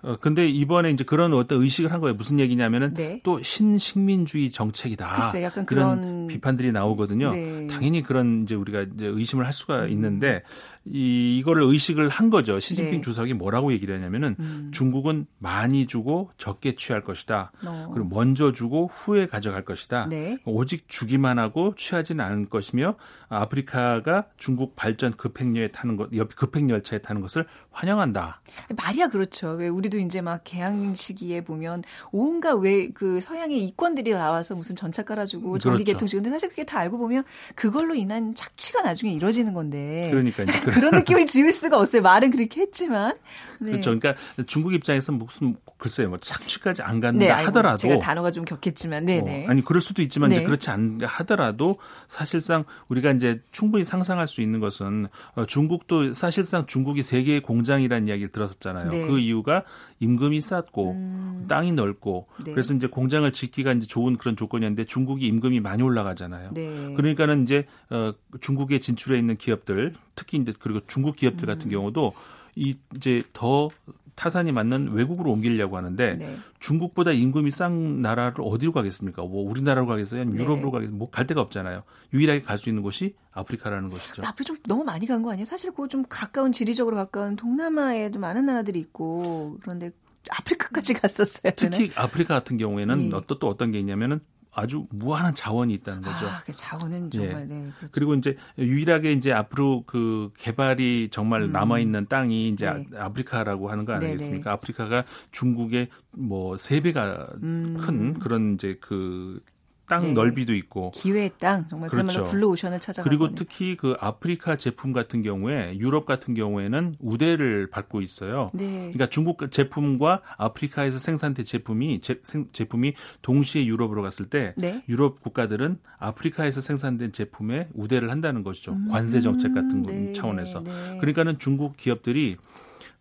어, 0.06 0.18
근데 0.22 0.48
이번에 0.48 0.92
이제 0.92 1.04
그런 1.04 1.34
어떤 1.34 1.62
의식을 1.62 1.92
한 1.92 2.00
거예요. 2.00 2.14
무슨 2.14 2.40
얘기냐면은 2.40 2.94
네. 2.94 3.22
또 3.24 3.42
신식민주의 3.42 4.52
정책이다. 4.52 5.16
글쎄, 5.16 5.44
약간 5.44 5.66
그런, 5.66 6.02
그런 6.02 6.28
비판들이 6.28 6.72
나오거든요. 6.72 7.32
네. 7.34 7.66
당연히 7.68 8.04
그런 8.04 8.44
이제 8.44 8.54
우리가 8.54 8.84
이제 8.84 9.08
의심을 9.08 9.46
할 9.46 9.54
수가 9.54 9.86
음. 9.86 9.90
있는데 9.90 10.44
이 10.86 11.38
이거를 11.40 11.64
의식을 11.64 12.10
한 12.10 12.30
거죠. 12.30 12.60
시진핑 12.60 12.96
네. 12.96 13.02
주석이 13.02 13.34
뭐라고 13.34 13.74
얘기를 13.74 13.96
하냐면은 13.96 14.36
음. 14.40 14.72
중국은 14.74 15.26
많이 15.38 15.86
주고 15.88 16.32
적게 16.38 16.76
취할 16.76 17.04
것이다. 17.04 17.52
어. 17.66 17.92
그리고 17.94 18.08
먼저 18.10 18.52
주고 18.52 18.88
후에 18.88 19.28
가져갈 19.28 19.66
것이다. 19.66 20.08
네. 20.10 20.38
오직 20.46 20.88
주기만 20.88 21.40
하고 21.40 21.76
취하지는 21.76 22.24
않을 22.24 22.50
것이며 22.50 22.96
아프리카가 23.30 24.26
중국 24.38 24.76
발전 24.76 25.16
급행열에 25.18 25.70
타는 25.70 25.98
것, 25.98 26.10
급행열차에 26.36 27.00
타는 27.00 27.22
것을 27.22 27.46
환영한다. 27.72 28.42
말이야 28.76 29.08
그렇죠. 29.08 29.52
왜 29.52 29.68
우리도 29.68 30.00
이제 30.00 30.22
막 30.22 30.42
개항 30.44 30.96
시기에 30.96 31.42
보면 31.42 31.84
온갖 32.12 32.54
왜 32.56 32.86
그 32.94 33.20
서양의 33.22 33.64
이권들이 33.66 34.12
나와서 34.12 34.56
무슨 34.56 34.76
전차 34.76 35.04
깔아주고 35.04 35.58
전기 35.60 35.84
그렇죠. 35.84 35.94
개통식 35.94 36.18
근데 36.18 36.30
사실 36.30 36.50
그게 36.50 36.64
다 36.64 36.80
알고 36.80 36.98
보면 36.98 37.24
그걸로 37.56 37.96
인한 37.96 38.36
착취가 38.36 38.82
나중에 38.82 39.12
이뤄지는 39.14 39.54
건데. 39.54 40.08
그러니까 40.10 40.44
이제 40.44 40.54
그런 40.76 40.94
느낌을 40.94 41.26
지울 41.26 41.52
수가 41.52 41.80
없어요. 41.80 42.02
말은 42.02 42.32
그렇게 42.32 42.62
했지만. 42.62 43.16
네. 43.60 43.72
그렇죠. 43.72 43.98
그러니까 43.98 44.22
중국 44.46 44.74
입장에서 44.74 45.12
무슨 45.12 45.56
글쎄요, 45.78 46.08
뭐 46.10 46.18
착취까지 46.18 46.84
안 46.84 47.02
간다 47.02 47.20
네, 47.20 47.30
하더라도 47.30 47.78
제가 47.78 48.00
단어가 48.00 48.32
좀 48.32 48.46
격했지만, 48.46 49.06
네, 49.06 49.22
네. 49.22 49.46
어, 49.46 49.50
아니 49.50 49.62
그럴 49.64 49.82
수도 49.82 50.02
있지만 50.02 50.30
네. 50.30 50.38
이제 50.38 50.46
그렇지 50.46 50.70
않 50.70 51.00
하더라도 51.02 51.78
사실상 52.08 52.64
우리가 52.88 53.12
이제 53.12 53.42
충분히 53.52 53.84
상상할 53.84 54.26
수 54.26 54.42
있는 54.42 54.62
것은 54.62 55.08
어, 55.36 55.46
중국도 55.46 56.14
사실상 56.14 56.66
중국이 56.66 57.04
세계의 57.04 57.42
공장이라는 57.42 58.08
이야기를 58.08 58.32
들었었잖아요. 58.32 58.90
네. 58.90 59.06
그 59.06 59.20
이유가 59.20 59.64
임금이 60.00 60.40
쌌고 60.40 60.92
음. 60.92 61.46
땅이 61.50 61.74
넓고 61.74 62.28
네. 62.46 62.52
그래서 62.54 62.74
이제 62.74 62.88
공장을 62.88 63.30
짓기가 63.32 63.74
이제 63.74 63.86
좋은 63.86 64.18
그런 64.18 64.38
조건이었는데 64.38 64.86
중국이 64.86 65.28
임금이 65.28 65.60
많이 65.60 65.84
올라가잖아요. 65.84 66.52
네. 66.54 66.94
그러니까는 66.96 67.44
이제 67.44 67.66
어, 67.90 68.14
중국에 68.40 68.80
진출해 68.80 69.20
있는 69.20 69.36
기업들 69.36 69.92
특히 70.16 70.38
이제 70.38 70.54
그리고 70.58 70.80
중국 70.88 71.18
기업들 71.18 71.48
같은 71.48 71.68
음. 71.68 71.72
경우도 71.72 72.14
이 72.56 72.76
이제 72.96 73.22
더 73.34 73.70
타산이 74.16 74.52
맞는 74.52 74.94
외국으로 74.94 75.32
옮기려고 75.32 75.78
하는데 75.78 76.14
네. 76.14 76.38
중국보다 76.60 77.12
임금이 77.12 77.52
싼 77.52 78.02
나라를 78.02 78.36
어디로 78.40 78.72
가겠습니까? 78.72 79.22
뭐 79.24 79.50
우리나라로 79.50 79.88
가겠어요? 79.88 80.22
아니면 80.22 80.38
네. 80.38 80.44
유럽으로 80.44 80.68
네. 80.68 80.72
가겠어요? 80.72 80.96
뭐 80.96 81.10
갈 81.10 81.28
데가 81.28 81.42
없잖아요. 81.42 81.84
유일하게 82.14 82.42
갈 82.42 82.58
수 82.58 82.70
있는 82.70 82.82
곳이 82.82 83.16
아프리카라는 83.34 83.90
것이죠. 83.90 84.22
앞으로 84.26 84.44
좀 84.46 84.58
너무 84.68 84.84
많이 84.84 85.06
간 85.06 85.22
거 85.22 85.32
아니에요? 85.32 85.46
사실 85.46 85.72
그 85.72 85.88
좀 85.90 86.04
가까운 86.10 86.52
지리적으로 86.52 86.96
가까운 86.96 87.36
동남아에도 87.36 88.20
많은 88.20 88.46
나라들이 88.46 88.80
있고 88.80 89.58
그런데 89.62 89.92
아프리카까지 90.30 90.94
갔었어요. 91.02 91.52
특히 91.56 91.92
아프리카 91.96 92.34
같은 92.34 92.58
경우에는 92.58 93.10
네. 93.10 93.22
또, 93.28 93.38
또 93.38 93.48
어떤 93.48 93.72
게 93.72 93.80
있냐면은 93.80 94.20
아주 94.56 94.88
무한한 94.90 95.36
자원이 95.36 95.74
있다는 95.74 96.02
거죠. 96.02 96.26
아, 96.28 96.42
그 96.46 96.52
자원은 96.54 97.10
예. 97.14 97.18
정말 97.28 97.42
예. 97.42 97.54
네. 97.54 97.70
그렇죠. 97.78 97.92
그리고 97.92 98.14
이제 98.16 98.38
유일하게 98.58 99.12
이제 99.12 99.34
앞으로 99.34 99.84
그 99.86 100.32
개발이 100.38 101.10
정말 101.12 101.44
음. 101.44 101.52
남아 101.52 101.80
있는 101.80 102.08
땅이 102.08 102.48
이제 102.50 102.72
네. 102.72 102.98
아프리카라고 102.98 103.70
하는 103.70 103.84
거 103.86 103.94
아니겠습니까? 103.94 104.44
네네. 104.44 104.54
아프리카가 104.54 105.04
중국의 105.32 105.90
뭐 106.12 106.56
세 106.58 106.80
배가 106.80 107.28
음. 107.44 107.76
큰 107.80 108.18
그런 108.20 108.54
이제 108.54 108.78
그 108.82 109.40
땅 109.88 110.02
네. 110.02 110.14
넓이도 110.14 110.54
있고 110.56 110.92
기회의 110.92 111.32
땅 111.40 111.68
정말 111.68 111.90
그렇죠. 111.90 112.24
블루 112.26 112.48
오션을 112.50 112.80
찾아 112.80 113.04
그리고 113.04 113.32
특히 113.32 113.78
그 113.78 113.96
아프리카 114.00 114.56
제품 114.56 114.94
같은 114.94 115.22
경우에 115.22 115.78
유럽 115.78 116.06
같은 116.06 116.34
경우에는 116.34 116.96
우대를 117.00 117.70
받고 117.70 118.02
있어요. 118.02 118.50
네. 118.54 118.66
그러니까 118.94 119.08
중국 119.08 119.52
제품과 119.52 120.22
아프리카에서 120.38 120.98
생산된 120.98 121.46
제품이 121.46 122.02
제, 122.02 122.20
생, 122.24 122.48
제품이 122.52 122.94
동시에 123.22 123.66
유럽으로 123.66 124.02
갔을 124.02 124.26
때 124.26 124.54
네. 124.58 124.84
유럽 124.90 125.22
국가들은 125.22 125.80
아프리카에서 126.00 126.62
생산된 126.62 127.12
제품에 127.12 127.70
우대를 127.74 128.10
한다는 128.10 128.44
것이죠. 128.44 128.74
음. 128.74 128.88
관세 128.90 129.20
정책 129.22 129.54
같은 129.54 129.84
네. 129.84 130.14
차원에서. 130.14 130.62
네. 130.62 130.98
그러니까는 131.00 131.40
중국 131.40 131.78
기업들이 131.78 132.38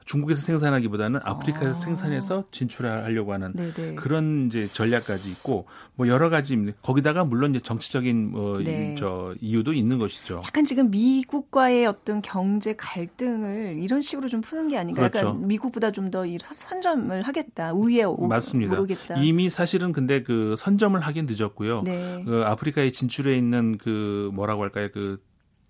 중국에서 0.04 0.40
생산하기보다는 0.42 1.20
아프리카에서 1.22 1.70
아. 1.70 1.72
생산해서 1.72 2.44
진출하려고 2.50 3.32
하는 3.32 3.52
네네. 3.54 3.94
그런 3.96 4.46
이제 4.46 4.66
전략까지 4.66 5.30
있고 5.30 5.66
뭐 5.94 6.08
여러 6.08 6.30
가지 6.30 6.56
거기다가 6.82 7.24
물론 7.24 7.50
이제 7.54 7.60
정치적인 7.60 8.30
뭐저 8.30 8.64
네. 8.64 8.94
이유도 9.40 9.72
있는 9.72 9.98
것이죠. 9.98 10.42
약간 10.44 10.64
지금 10.64 10.90
미국과의 10.90 11.86
어떤 11.86 12.22
경제 12.22 12.74
갈등을 12.76 13.76
이런 13.78 14.02
식으로 14.02 14.28
좀 14.28 14.40
푸는 14.40 14.68
게 14.68 14.78
아닌가? 14.78 15.08
그렇죠. 15.08 15.28
약간 15.28 15.46
미국보다 15.46 15.90
좀 15.90 16.04
더 16.10 16.24
선점을 16.54 17.22
하겠다. 17.22 17.72
우위에 17.72 18.04
맞습니다. 18.28 18.74
오르겠다. 18.74 19.14
이미 19.16 19.50
사실은 19.50 19.92
근데 19.92 20.22
그 20.22 20.54
선점을 20.56 21.00
하긴 21.00 21.26
늦었고요. 21.26 21.82
네. 21.82 22.22
그 22.24 22.44
아프리카에 22.46 22.90
진출해 22.90 23.36
있는 23.36 23.78
그 23.78 24.30
뭐라고 24.34 24.62
할까요? 24.62 24.88
그 24.92 25.20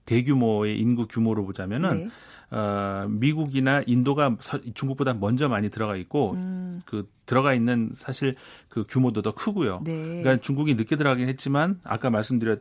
대규모의 0.07 0.79
인구 0.79 1.07
규모로 1.07 1.45
보자면은 1.45 2.05
네. 2.05 2.09
어, 2.51 3.07
미국이나 3.09 3.83
인도가 3.87 4.37
중국보다 4.75 5.15
먼저 5.15 5.49
많이 5.49 5.71
들어가 5.71 5.97
있고 5.97 6.33
음. 6.33 6.83
그 6.85 7.11
들어가 7.27 7.55
있는 7.55 7.91
사실 7.95 8.37
그 8.69 8.85
규모도 8.89 9.23
더 9.23 9.33
크고요. 9.35 9.81
네. 9.85 10.23
그러니까 10.23 10.37
중국이 10.37 10.75
늦게 10.75 10.97
들어가긴 10.97 11.29
했지만 11.29 11.81
아까 11.85 12.11
말씀드렸 12.11 12.61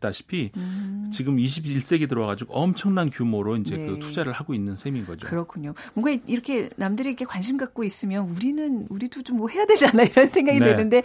다시피 0.00 0.50
음. 0.56 1.10
지금 1.12 1.36
21세기 1.36 2.08
들어와가지고 2.08 2.54
엄청난 2.54 3.10
규모로 3.10 3.56
이제 3.56 3.76
네. 3.76 3.86
그 3.86 3.98
투자를 3.98 4.32
하고 4.32 4.54
있는 4.54 4.74
셈인 4.74 5.06
거죠. 5.06 5.26
그렇군요. 5.26 5.74
뭔가 5.92 6.22
이렇게 6.26 6.68
남들이 6.76 7.10
이렇게 7.10 7.24
관심 7.24 7.56
갖고 7.56 7.84
있으면 7.84 8.28
우리는 8.30 8.86
우리도 8.88 9.22
좀 9.22 9.34
뭐 9.34 9.48
해야 9.48 9.66
되지 9.66 9.86
않나 9.86 10.04
이런 10.04 10.28
생각이 10.28 10.58
네. 10.58 10.66
드는데 10.66 11.02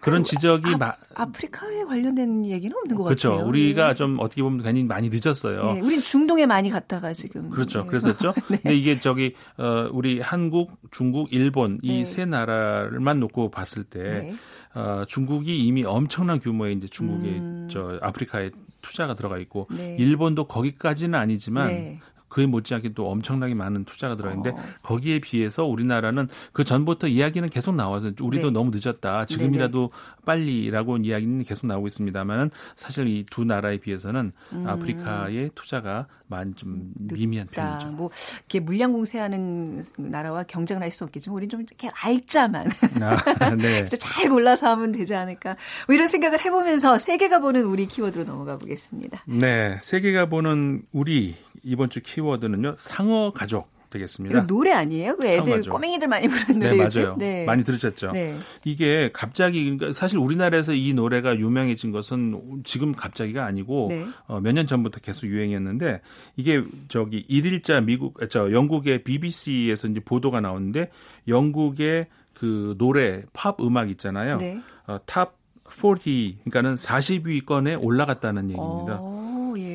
그런 0.00 0.24
지적이 0.24 0.74
아, 0.74 0.76
마... 0.78 0.94
아프리카에 1.14 1.84
관련된 1.84 2.46
얘기는 2.46 2.74
없는 2.76 2.96
것 2.96 3.04
그렇죠. 3.04 3.30
같아요. 3.30 3.44
그렇죠. 3.44 3.48
우리가 3.48 3.88
네. 3.88 3.94
좀 3.94 4.16
어떻게 4.20 4.42
보면 4.42 4.62
괜히 4.62 4.84
많이 4.84 5.10
늦었어요. 5.10 5.74
네. 5.74 5.80
우린 5.80 6.00
중동에 6.00 6.46
많이 6.46 6.70
갔다가 6.70 7.12
지금 7.12 7.50
그렇죠. 7.50 7.82
네. 7.82 7.88
그랬었죠. 7.88 8.34
네. 8.48 8.58
근데 8.62 8.76
이게 8.76 9.00
저기 9.00 9.34
어, 9.58 9.88
우리 9.92 10.20
한국, 10.20 10.78
중국, 10.90 11.32
일본 11.32 11.78
이세 11.82 12.24
네. 12.24 12.30
나라를만 12.30 13.20
놓고 13.20 13.50
봤을 13.50 13.84
때. 13.84 14.34
어, 14.76 15.04
중국이 15.06 15.56
이미 15.58 15.84
엄청난 15.84 16.38
규모의 16.38 16.74
이제 16.76 16.86
중국의 16.86 17.32
음. 17.32 17.68
저 17.70 17.98
아프리카에 18.02 18.50
투자가 18.82 19.14
들어가 19.14 19.38
있고 19.38 19.68
네. 19.70 19.96
일본도 19.98 20.44
거기까지는 20.44 21.18
아니지만 21.18 21.68
네. 21.68 22.00
그에 22.36 22.44
못지않게 22.44 22.92
또 22.92 23.08
엄청나게 23.10 23.54
많은 23.54 23.84
투자가 23.86 24.14
들어있는데 24.14 24.50
어. 24.50 24.56
거기에 24.82 25.20
비해서 25.20 25.64
우리나라는 25.64 26.28
그 26.52 26.64
전부터 26.64 27.06
이야기는 27.08 27.48
계속 27.48 27.74
나와서 27.74 28.12
우리도 28.20 28.48
네. 28.48 28.52
너무 28.52 28.70
늦었다. 28.74 29.24
지금이라도 29.24 29.78
네네. 29.90 30.22
빨리라고 30.26 30.98
이야기는 30.98 31.44
계속 31.44 31.66
나오고 31.66 31.86
있습니다만은 31.86 32.50
사실 32.74 33.06
이 33.08 33.24
두 33.30 33.44
나라에 33.44 33.78
비해서는 33.78 34.32
음. 34.52 34.68
아프리카의 34.68 35.50
투자가 35.54 36.08
많이 36.26 36.52
좀 36.54 36.90
미미한 36.98 37.46
편이죠. 37.48 37.88
뭐 37.88 38.10
이렇게 38.40 38.60
물량 38.60 38.92
공세하는 38.92 39.82
나라와 39.96 40.42
경쟁을 40.42 40.82
할 40.82 40.90
수 40.92 41.04
없겠지만 41.04 41.36
우리는 41.36 41.48
좀 41.50 41.60
이렇게 41.62 41.90
알짜만 42.02 42.68
아, 43.40 43.50
네. 43.56 43.84
잘 43.98 44.28
골라서 44.28 44.70
하면 44.72 44.92
되지 44.92 45.14
않을까. 45.14 45.56
뭐 45.86 45.94
이런 45.94 46.08
생각을 46.08 46.44
해보면서 46.44 46.98
세계가 46.98 47.40
보는 47.40 47.64
우리 47.64 47.86
키워드로 47.86 48.24
넘어가 48.24 48.56
보겠습니다. 48.58 49.24
네, 49.26 49.78
세계가 49.82 50.26
보는 50.26 50.82
우리 50.92 51.34
이번 51.66 51.90
주 51.90 52.00
키워드는요. 52.02 52.74
상어 52.78 53.32
가족 53.32 53.68
되겠습니다. 53.90 54.36
이거 54.38 54.46
노래 54.46 54.72
아니에요? 54.72 55.16
그 55.16 55.26
애들 55.26 55.56
가족. 55.56 55.70
꼬맹이들 55.70 56.08
많이 56.08 56.26
부르는 56.28 56.58
네, 56.58 56.70
노래죠. 56.74 57.00
네, 57.00 57.04
맞아요. 57.06 57.16
네. 57.18 57.44
많이 57.44 57.64
들으셨죠? 57.64 58.12
네. 58.12 58.36
이게 58.64 59.10
갑자기 59.12 59.62
그러니까 59.64 59.92
사실 59.92 60.18
우리나라에서 60.18 60.72
이 60.74 60.92
노래가 60.92 61.36
유명해진 61.38 61.92
것은 61.92 62.62
지금 62.64 62.92
갑자기가 62.92 63.44
아니고 63.44 63.88
네. 63.90 64.06
어, 64.26 64.40
몇 64.40 64.52
년 64.52 64.66
전부터 64.66 65.00
계속 65.00 65.26
유행했는데 65.26 66.00
이게 66.36 66.62
저기 66.88 67.24
일일자 67.28 67.80
미국 67.80 68.18
저 68.30 68.50
영국의 68.52 69.02
BBC에서 69.04 69.88
이제 69.88 70.00
보도가 70.00 70.40
나오는데 70.40 70.90
영국의 71.28 72.06
그 72.34 72.74
노래 72.78 73.22
팝 73.32 73.60
음악 73.60 73.88
있잖아요. 73.90 74.36
네. 74.38 74.60
어, 74.86 74.98
top 75.06 75.36
40, 75.68 76.44
그러니까는 76.44 76.74
40위권에 76.76 77.82
올라갔다는 77.82 78.50
얘기입니다. 78.50 78.98
어. 79.00 79.25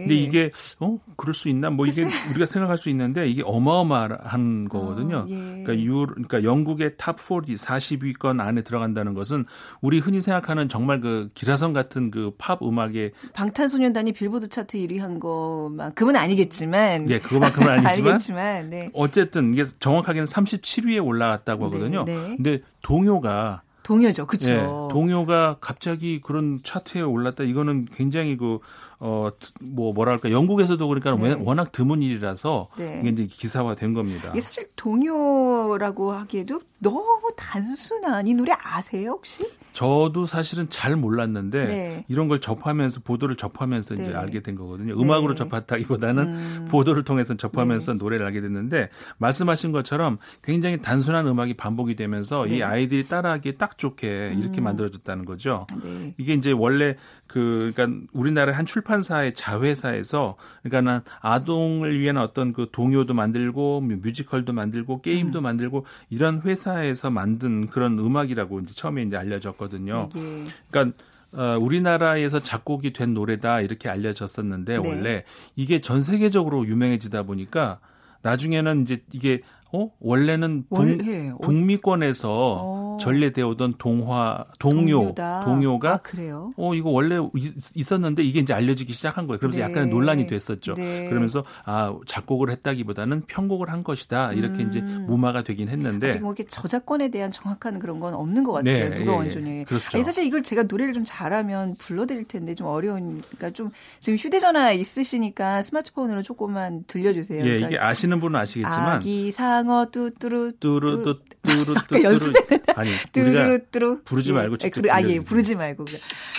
근데 0.01 0.15
이게 0.15 0.51
어 0.79 0.97
그럴 1.15 1.33
수 1.33 1.47
있나? 1.47 1.69
뭐 1.69 1.85
이게 1.85 2.05
우리가 2.29 2.45
생각할 2.45 2.77
수 2.77 2.89
있는데 2.89 3.27
이게 3.27 3.43
어마어마한 3.45 4.67
거거든요. 4.67 5.17
어, 5.17 5.25
예. 5.29 5.35
그러니까 5.35 5.79
유 5.79 6.05
그러니까 6.05 6.43
영국의 6.43 6.95
top 6.97 7.19
40, 7.19 7.55
40위권 7.55 8.41
안에 8.41 8.61
들어간다는 8.63 9.13
것은 9.13 9.45
우리 9.81 9.99
흔히 9.99 10.21
생각하는 10.21 10.67
정말 10.67 10.99
그 11.01 11.29
기라성 11.33 11.73
같은 11.73 12.11
그 12.11 12.31
팝 12.37 12.61
음악의 12.63 13.11
방탄소년단이 13.33 14.13
빌보드 14.13 14.49
차트 14.49 14.77
1위 14.77 14.99
한 14.99 15.19
거만큼은 15.19 16.15
아니겠지만 16.15 17.09
예, 17.09 17.19
그거만큼은 17.19 17.69
아니지만 17.69 17.91
아니겠지만 17.91 18.69
네. 18.69 18.89
어쨌든 18.93 19.53
이게 19.53 19.63
정확하게는 19.63 20.25
37위에 20.25 21.05
올라갔다고 21.05 21.65
하거든요. 21.65 22.03
네, 22.05 22.15
네. 22.17 22.35
근데 22.35 22.61
동요가 22.81 23.61
동요죠, 23.83 24.27
그렇죠. 24.27 24.51
예, 24.51 24.57
동요가 24.91 25.57
갑자기 25.59 26.21
그런 26.21 26.61
차트에 26.63 27.01
올랐다. 27.01 27.43
이거는 27.43 27.85
굉장히 27.93 28.37
그 28.37 28.59
어, 29.03 29.31
뭐, 29.59 29.93
뭐랄까, 29.93 30.29
영국에서도 30.29 30.87
그러니까 30.87 31.15
네. 31.15 31.35
워낙 31.43 31.71
드문 31.71 32.03
일이라서 32.03 32.69
네. 32.77 32.99
이게 33.01 33.09
이제 33.09 33.25
기사화 33.25 33.73
된 33.73 33.95
겁니다. 33.95 34.29
이게 34.29 34.41
사실 34.41 34.67
동요라고 34.75 36.11
하기에도 36.11 36.61
너무 36.77 37.31
단순한 37.35 38.27
이 38.27 38.35
노래 38.35 38.53
아세요, 38.61 39.11
혹시? 39.11 39.49
저도 39.73 40.25
사실은 40.25 40.69
잘 40.69 40.95
몰랐는데 40.95 41.65
네. 41.65 42.05
이런 42.09 42.27
걸 42.27 42.41
접하면서 42.41 43.01
보도를 43.01 43.37
접하면서 43.37 43.95
네. 43.95 44.03
이제 44.03 44.15
알게 44.15 44.41
된 44.41 44.55
거거든요. 44.55 44.99
음악으로 44.99 45.33
네. 45.33 45.37
접했다기보다는 45.37 46.31
음. 46.31 46.67
보도를 46.69 47.03
통해서 47.03 47.35
접하면서 47.35 47.93
네. 47.93 47.97
노래를 47.97 48.25
알게 48.25 48.41
됐는데 48.41 48.89
말씀하신 49.17 49.71
것처럼 49.71 50.17
굉장히 50.43 50.81
단순한 50.81 51.25
음악이 51.25 51.53
반복이 51.55 51.95
되면서 51.95 52.45
이 52.47 52.57
네. 52.57 52.63
아이들이 52.63 53.07
따라하기에 53.07 53.53
딱 53.53 53.77
좋게 53.77 54.35
이렇게 54.37 54.61
음. 54.61 54.65
만들어졌다는 54.65 55.25
거죠. 55.25 55.65
네. 55.81 56.13
이게 56.17 56.33
이제 56.33 56.51
원래 56.51 56.97
그 57.31 57.71
그러니까 57.73 58.05
우리나라 58.11 58.51
한 58.51 58.65
출판사의 58.65 59.33
자회사에서 59.35 60.35
그러니까는 60.63 60.99
아동을 61.21 61.97
위한 61.97 62.17
어떤 62.17 62.51
그 62.51 62.67
동요도 62.69 63.13
만들고 63.13 63.79
뮤지컬도 63.79 64.51
만들고 64.51 65.01
게임도 65.01 65.39
음. 65.39 65.43
만들고 65.43 65.85
이런 66.09 66.41
회사에서 66.41 67.09
만든 67.09 67.69
그런 67.69 67.97
음악이라고 67.97 68.59
이제 68.59 68.73
처음에 68.73 69.03
이제 69.03 69.15
알려졌거든요. 69.15 70.09
네. 70.13 70.43
그러니까 70.69 70.97
어, 71.31 71.57
우리나라에서 71.57 72.41
작곡이 72.41 72.91
된 72.91 73.13
노래다 73.13 73.61
이렇게 73.61 73.87
알려졌었는데 73.87 74.79
네. 74.79 74.89
원래 74.89 75.23
이게 75.55 75.79
전 75.79 76.03
세계적으로 76.03 76.67
유명해지다 76.67 77.23
보니까 77.23 77.79
나중에는 78.23 78.81
이제 78.81 79.03
이게 79.13 79.39
어 79.73 79.89
원래는 79.99 80.65
북, 80.69 81.07
예. 81.07 81.31
북미권에서 81.41 82.29
어. 82.31 82.97
전래되어 82.99 83.47
오던 83.49 83.75
동화 83.77 84.45
동요 84.59 84.99
동요다. 84.99 85.41
동요가 85.45 85.93
아, 85.93 85.97
그래요? 85.97 86.53
어 86.57 86.75
이거 86.75 86.89
원래 86.89 87.17
있, 87.35 87.91
었는데 87.91 88.23
이게 88.23 88.39
이제 88.39 88.53
알려지기 88.53 88.93
시작한 88.93 89.27
거예요. 89.27 89.39
그래서 89.39 89.59
네. 89.59 89.63
약간 89.63 89.89
논란이 89.89 90.27
됐었죠. 90.27 90.75
네. 90.75 91.07
그러면서 91.09 91.43
아 91.65 91.95
작곡을 92.05 92.51
했다기보다는 92.51 93.23
편곡을 93.27 93.69
한 93.69 93.83
것이다 93.83 94.33
이렇게 94.33 94.63
음. 94.63 94.67
이제 94.67 94.81
무마가 94.81 95.43
되긴 95.43 95.69
했는데 95.69 96.07
아직 96.07 96.21
뭐 96.21 96.31
이렇게 96.31 96.43
저작권에 96.45 97.09
대한 97.09 97.31
정확한 97.31 97.79
그런 97.79 97.99
건 97.99 98.13
없는 98.13 98.43
것 98.43 98.53
같아요. 98.53 98.89
네. 98.89 99.03
누가 99.03 99.25
예. 99.25 99.31
예. 99.59 99.63
그렇죠. 99.63 99.89
아니, 99.93 100.03
사실 100.03 100.25
이걸 100.25 100.43
제가 100.43 100.63
노래를 100.63 100.93
좀 100.93 101.03
잘하면 101.05 101.75
불러드릴 101.75 102.25
텐데 102.25 102.55
좀 102.55 102.67
어려우니까 102.67 103.51
좀 103.51 103.71
지금 103.99 104.17
휴대전화 104.17 104.71
있으시니까 104.71 105.61
스마트폰으로 105.61 106.23
조금만 106.23 106.83
들려주세요. 106.87 107.39
예, 107.39 107.43
그러니까 107.43 107.67
이게 107.67 107.79
아시는 107.79 108.19
분은 108.19 108.39
아시겠지만 108.39 108.89
아기 108.89 109.31
상어 109.61 109.87
뚜뚜루 109.91 110.53
뚜루 110.59 111.03
뚜 111.03 111.19
뚜루 111.43 111.75
뚜루 111.87 112.33
아니 112.75 112.91
우리가 113.15 113.57
뚜루 113.71 114.01
부르지 114.03 114.33
말고 114.33 114.55
예, 114.55 114.57
직접 114.57 114.83
아예 114.89 115.19
부르지 115.19 115.55
말고 115.55 115.85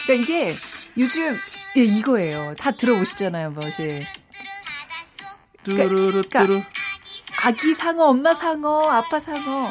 그러니까 0.06 0.22
이게 0.22 0.52
요즘 0.98 1.22
예, 1.76 1.84
이거예요. 1.84 2.54
다 2.58 2.70
들어보시잖아요, 2.70 3.50
뭐지. 3.52 4.04
뚜루루 5.64 6.10
그러니까, 6.10 6.46
뚜루 6.46 6.60
아기 7.44 7.72
상어, 7.72 8.06
엄마 8.06 8.34
상어, 8.34 8.90
아빠 8.90 9.18
상어, 9.18 9.68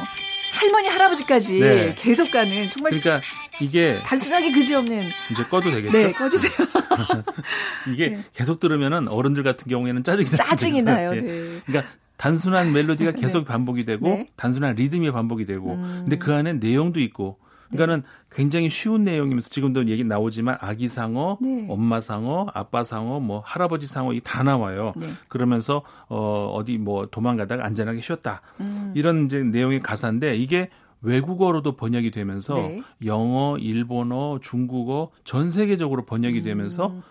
할머니 0.53 0.87
할아버지까지 0.87 1.59
네. 1.59 1.95
계속 1.95 2.31
가는 2.31 2.69
정말 2.69 2.91
그러니까 2.91 3.21
이게 3.59 4.01
단순하게 4.03 4.51
그지 4.51 4.73
없는 4.73 5.09
이제 5.31 5.43
꺼도 5.43 5.69
되겠죠? 5.69 5.91
네, 5.95 6.11
꺼주세요. 6.13 6.51
이게 7.93 8.09
네. 8.09 8.23
계속 8.33 8.59
들으면은 8.59 9.07
어른들 9.07 9.43
같은 9.43 9.67
경우에는 9.69 10.03
짜증이 10.03 10.27
짜증이 10.27 10.81
나요. 10.81 11.11
네. 11.13 11.21
네. 11.21 11.61
그러니까 11.65 11.91
단순한 12.21 12.71
멜로디가 12.71 13.11
네. 13.17 13.19
계속 13.19 13.45
반복이 13.45 13.83
되고 13.83 14.07
네. 14.07 14.29
단순한 14.35 14.75
리듬이 14.75 15.11
반복이 15.11 15.45
되고 15.47 15.73
음. 15.73 16.01
근데 16.01 16.17
그 16.19 16.31
안에 16.33 16.53
내용도 16.53 16.99
있고 16.99 17.39
그러니까는 17.71 18.03
굉장히 18.29 18.69
쉬운 18.69 19.03
내용이면서 19.03 19.49
지금도 19.49 19.87
얘기 19.87 20.03
나오지만 20.03 20.57
아기 20.59 20.89
상어, 20.89 21.37
네. 21.41 21.65
엄마 21.69 22.01
상어, 22.01 22.47
아빠 22.53 22.83
상어, 22.83 23.21
뭐 23.21 23.41
할아버지 23.45 23.87
상어 23.87 24.11
이 24.13 24.19
다 24.19 24.43
나와요. 24.43 24.91
네. 24.97 25.07
그러면서 25.29 25.81
어 26.09 26.51
어디 26.53 26.77
뭐 26.77 27.05
도망가다가 27.07 27.65
안전하게 27.65 28.01
쉬었다. 28.01 28.41
음. 28.59 28.91
이런 28.93 29.25
이제 29.25 29.41
내용의 29.41 29.81
가사인데 29.81 30.35
이게 30.35 30.69
외국어로도 31.01 31.77
번역이 31.77 32.11
되면서 32.11 32.53
네. 32.55 32.83
영어, 33.05 33.57
일본어, 33.57 34.37
중국어 34.41 35.09
전 35.23 35.49
세계적으로 35.49 36.05
번역이 36.05 36.43
되면서 36.43 36.87
음. 36.87 37.01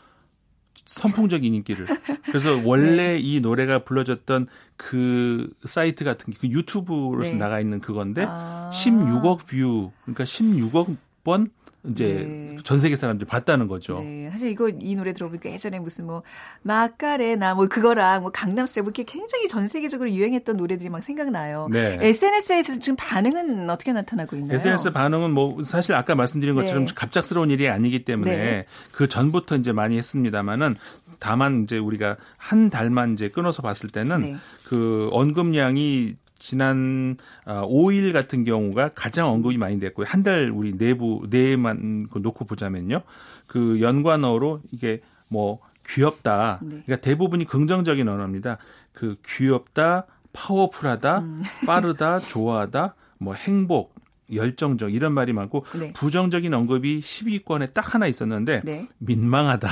선풍적인 0.91 1.55
인기를. 1.55 1.87
그래서 2.25 2.61
원래 2.65 3.15
네. 3.15 3.19
이 3.19 3.41
노래가 3.41 3.85
불러졌던 3.85 4.49
그 4.77 5.51
사이트 5.65 6.05
같은 6.05 6.33
게 6.33 6.39
그 6.39 6.49
YouTube로서 6.49 7.33
네. 7.33 7.39
나가 7.39 7.61
있는 7.61 7.81
그건데 7.81 8.27
아. 8.29 8.71
16억 8.73 9.47
view, 9.47 9.93
그러니까 10.03 10.25
16억 10.25 10.97
번 11.23 11.51
이제 11.89 12.27
네. 12.29 12.57
전 12.63 12.79
세계 12.79 12.95
사람들이 12.95 13.27
봤다는 13.27 13.67
거죠. 13.67 13.95
네. 14.01 14.29
사실 14.31 14.51
이거 14.51 14.69
이 14.69 14.97
노래 14.97 15.13
들어보니까 15.15 15.51
예전에 15.51 15.79
무슨 15.79 16.07
뭐 16.07 16.23
마카레나 16.63 17.55
뭐 17.55 17.67
그거랑 17.67 18.23
뭐 18.23 18.31
강남스타일 18.31 18.83
뭐 18.83 18.91
이렇게 18.91 19.05
굉장히 19.05 19.49
전 19.49 19.67
세계적으로 19.67 20.11
유행했던 20.11 20.57
노래들이 20.57 20.91
막 20.91 21.03
생각나요. 21.03 21.69
네. 21.71 21.99
SNS에서 22.01 22.79
지금 22.79 22.97
반응은 22.97 23.71
어떻게 23.71 23.93
나타나고 23.93 24.37
있나요? 24.37 24.57
SNS 24.57 24.91
반응은 24.91 25.33
뭐 25.33 25.65
사실 25.65 25.95
아까 25.95 26.15
말씀드린 26.15 26.55
것처럼 26.55 26.85
네. 26.85 26.93
갑작스러운 26.95 27.49
일이 27.49 27.69
아니기 27.69 28.05
때문에 28.05 28.37
네. 28.37 28.67
그 28.93 29.09
전부터 29.09 29.57
이제 29.57 29.73
많이 29.73 29.97
했습니다만은 29.97 30.77
다만 31.19 31.65
이제 31.65 31.79
우리가 31.79 32.17
한 32.37 32.69
달만 32.69 33.15
이제 33.15 33.29
끊어서 33.29 33.63
봤을 33.63 33.89
때는 33.89 34.21
네. 34.21 34.37
그 34.65 35.09
언급량이 35.13 36.17
지난 36.41 37.17
5일 37.47 38.11
아, 38.11 38.13
같은 38.13 38.43
경우가 38.45 38.91
가장 38.95 39.29
언급이 39.29 39.59
많이 39.59 39.79
됐고요. 39.79 40.07
한 40.09 40.25
달 40.25 40.51
우리 40.51 40.77
내부 40.77 41.27
내만 41.31 42.09
그 42.11 42.19
놓고 42.19 42.45
보자면요. 42.47 43.03
그 43.47 43.81
연관어로 43.81 44.63
이게 44.73 45.01
뭐 45.29 45.61
귀엽다. 45.87 46.59
네. 46.63 46.69
그러니까 46.85 46.97
대부분이 46.97 47.45
긍정적인 47.45 48.09
언어입니다. 48.09 48.59
그 48.93 49.17
귀엽다, 49.25 50.07
파워풀하다, 50.33 51.19
음. 51.21 51.43
빠르다, 51.67 52.19
좋아하다, 52.21 52.95
뭐 53.19 53.35
행복, 53.35 53.95
열정적 54.35 54.93
이런 54.93 55.13
말이 55.13 55.33
많고 55.33 55.65
네. 55.79 55.93
부정적인 55.93 56.53
언급이 56.53 57.01
10위권에 57.01 57.73
딱 57.73 57.95
하나 57.95 58.07
있었는데 58.07 58.63
네. 58.65 58.89
민망하다. 58.99 59.69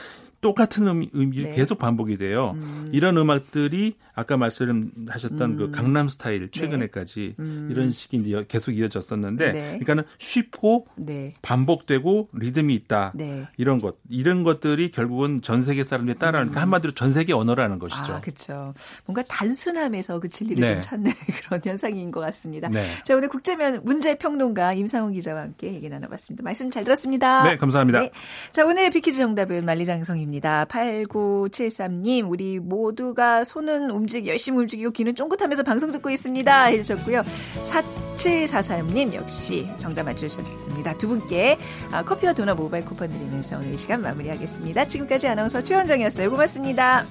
똑같은 0.44 0.86
음, 0.86 1.06
음이 1.14 1.42
네. 1.42 1.50
계속 1.52 1.78
반복이 1.78 2.18
돼요. 2.18 2.52
음. 2.56 2.90
이런 2.92 3.16
음악들이 3.16 3.94
아까 4.14 4.36
말씀하셨던 4.36 5.52
음. 5.52 5.56
그 5.56 5.70
강남 5.70 6.06
스타일 6.06 6.50
최근에까지 6.50 7.34
네. 7.38 7.42
음. 7.42 7.68
이런 7.70 7.88
식이 7.88 8.18
이제 8.18 8.44
계속 8.46 8.72
이어졌었는데, 8.72 9.52
네. 9.52 9.62
그러니까는 9.68 10.04
쉽고 10.18 10.86
네. 10.96 11.32
반복되고 11.40 12.28
리듬이 12.34 12.74
있다. 12.74 13.12
네. 13.14 13.46
이런 13.56 13.78
것 13.78 13.96
이런 14.10 14.42
것들이 14.42 14.90
결국은 14.90 15.40
전 15.40 15.62
세계 15.62 15.82
사람들이 15.82 16.18
따라하는 16.18 16.52
음. 16.52 16.58
한마디로 16.58 16.92
전 16.92 17.10
세계 17.10 17.32
언어라는 17.32 17.78
것이죠. 17.78 18.12
아, 18.12 18.20
그렇죠. 18.20 18.74
뭔가 19.06 19.22
단순함에서 19.22 20.20
그 20.20 20.28
진리를 20.28 20.62
좀 20.62 20.80
찾는 20.82 21.10
그런 21.48 21.60
현상인 21.64 22.10
것 22.10 22.20
같습니다. 22.20 22.68
자 23.04 23.16
오늘 23.16 23.28
국제면 23.28 23.80
문제 23.82 24.14
평론가 24.16 24.74
임상훈 24.74 25.14
기자와 25.14 25.40
함께 25.40 25.72
얘기 25.72 25.88
나눠 25.88 26.06
봤습니다. 26.10 26.44
말씀 26.44 26.70
잘 26.70 26.84
들었습니다. 26.84 27.44
네, 27.44 27.56
감사합니다. 27.56 28.10
자 28.52 28.66
오늘 28.66 28.90
비키즈 28.90 29.16
정답은 29.16 29.64
만리장성입니다. 29.64 30.33
주셨습니다. 30.34 30.64
8973님, 30.66 32.30
우리 32.30 32.58
모두가 32.58 33.44
손은 33.44 33.90
움직, 33.90 34.26
열심히 34.26 34.58
움직이고 34.58 34.90
귀는 34.90 35.14
쫑긋하면서 35.14 35.62
방송 35.62 35.92
듣고 35.92 36.10
있습니다. 36.10 36.64
해주셨고요. 36.64 37.22
4743님, 38.16 39.14
역시 39.14 39.68
정답 39.76 40.04
맞춰주셨습니다. 40.04 40.96
두 40.98 41.08
분께 41.08 41.58
아, 41.90 42.02
커피와 42.02 42.32
도넛 42.32 42.56
모바일 42.56 42.84
쿠폰 42.84 43.10
드리면서 43.10 43.56
오늘 43.56 43.74
이 43.74 43.76
시간 43.76 44.02
마무리하겠습니다. 44.02 44.88
지금까지 44.88 45.28
아나운서 45.28 45.62
최원정이었어요. 45.62 46.30
고맙습니다. 46.30 47.06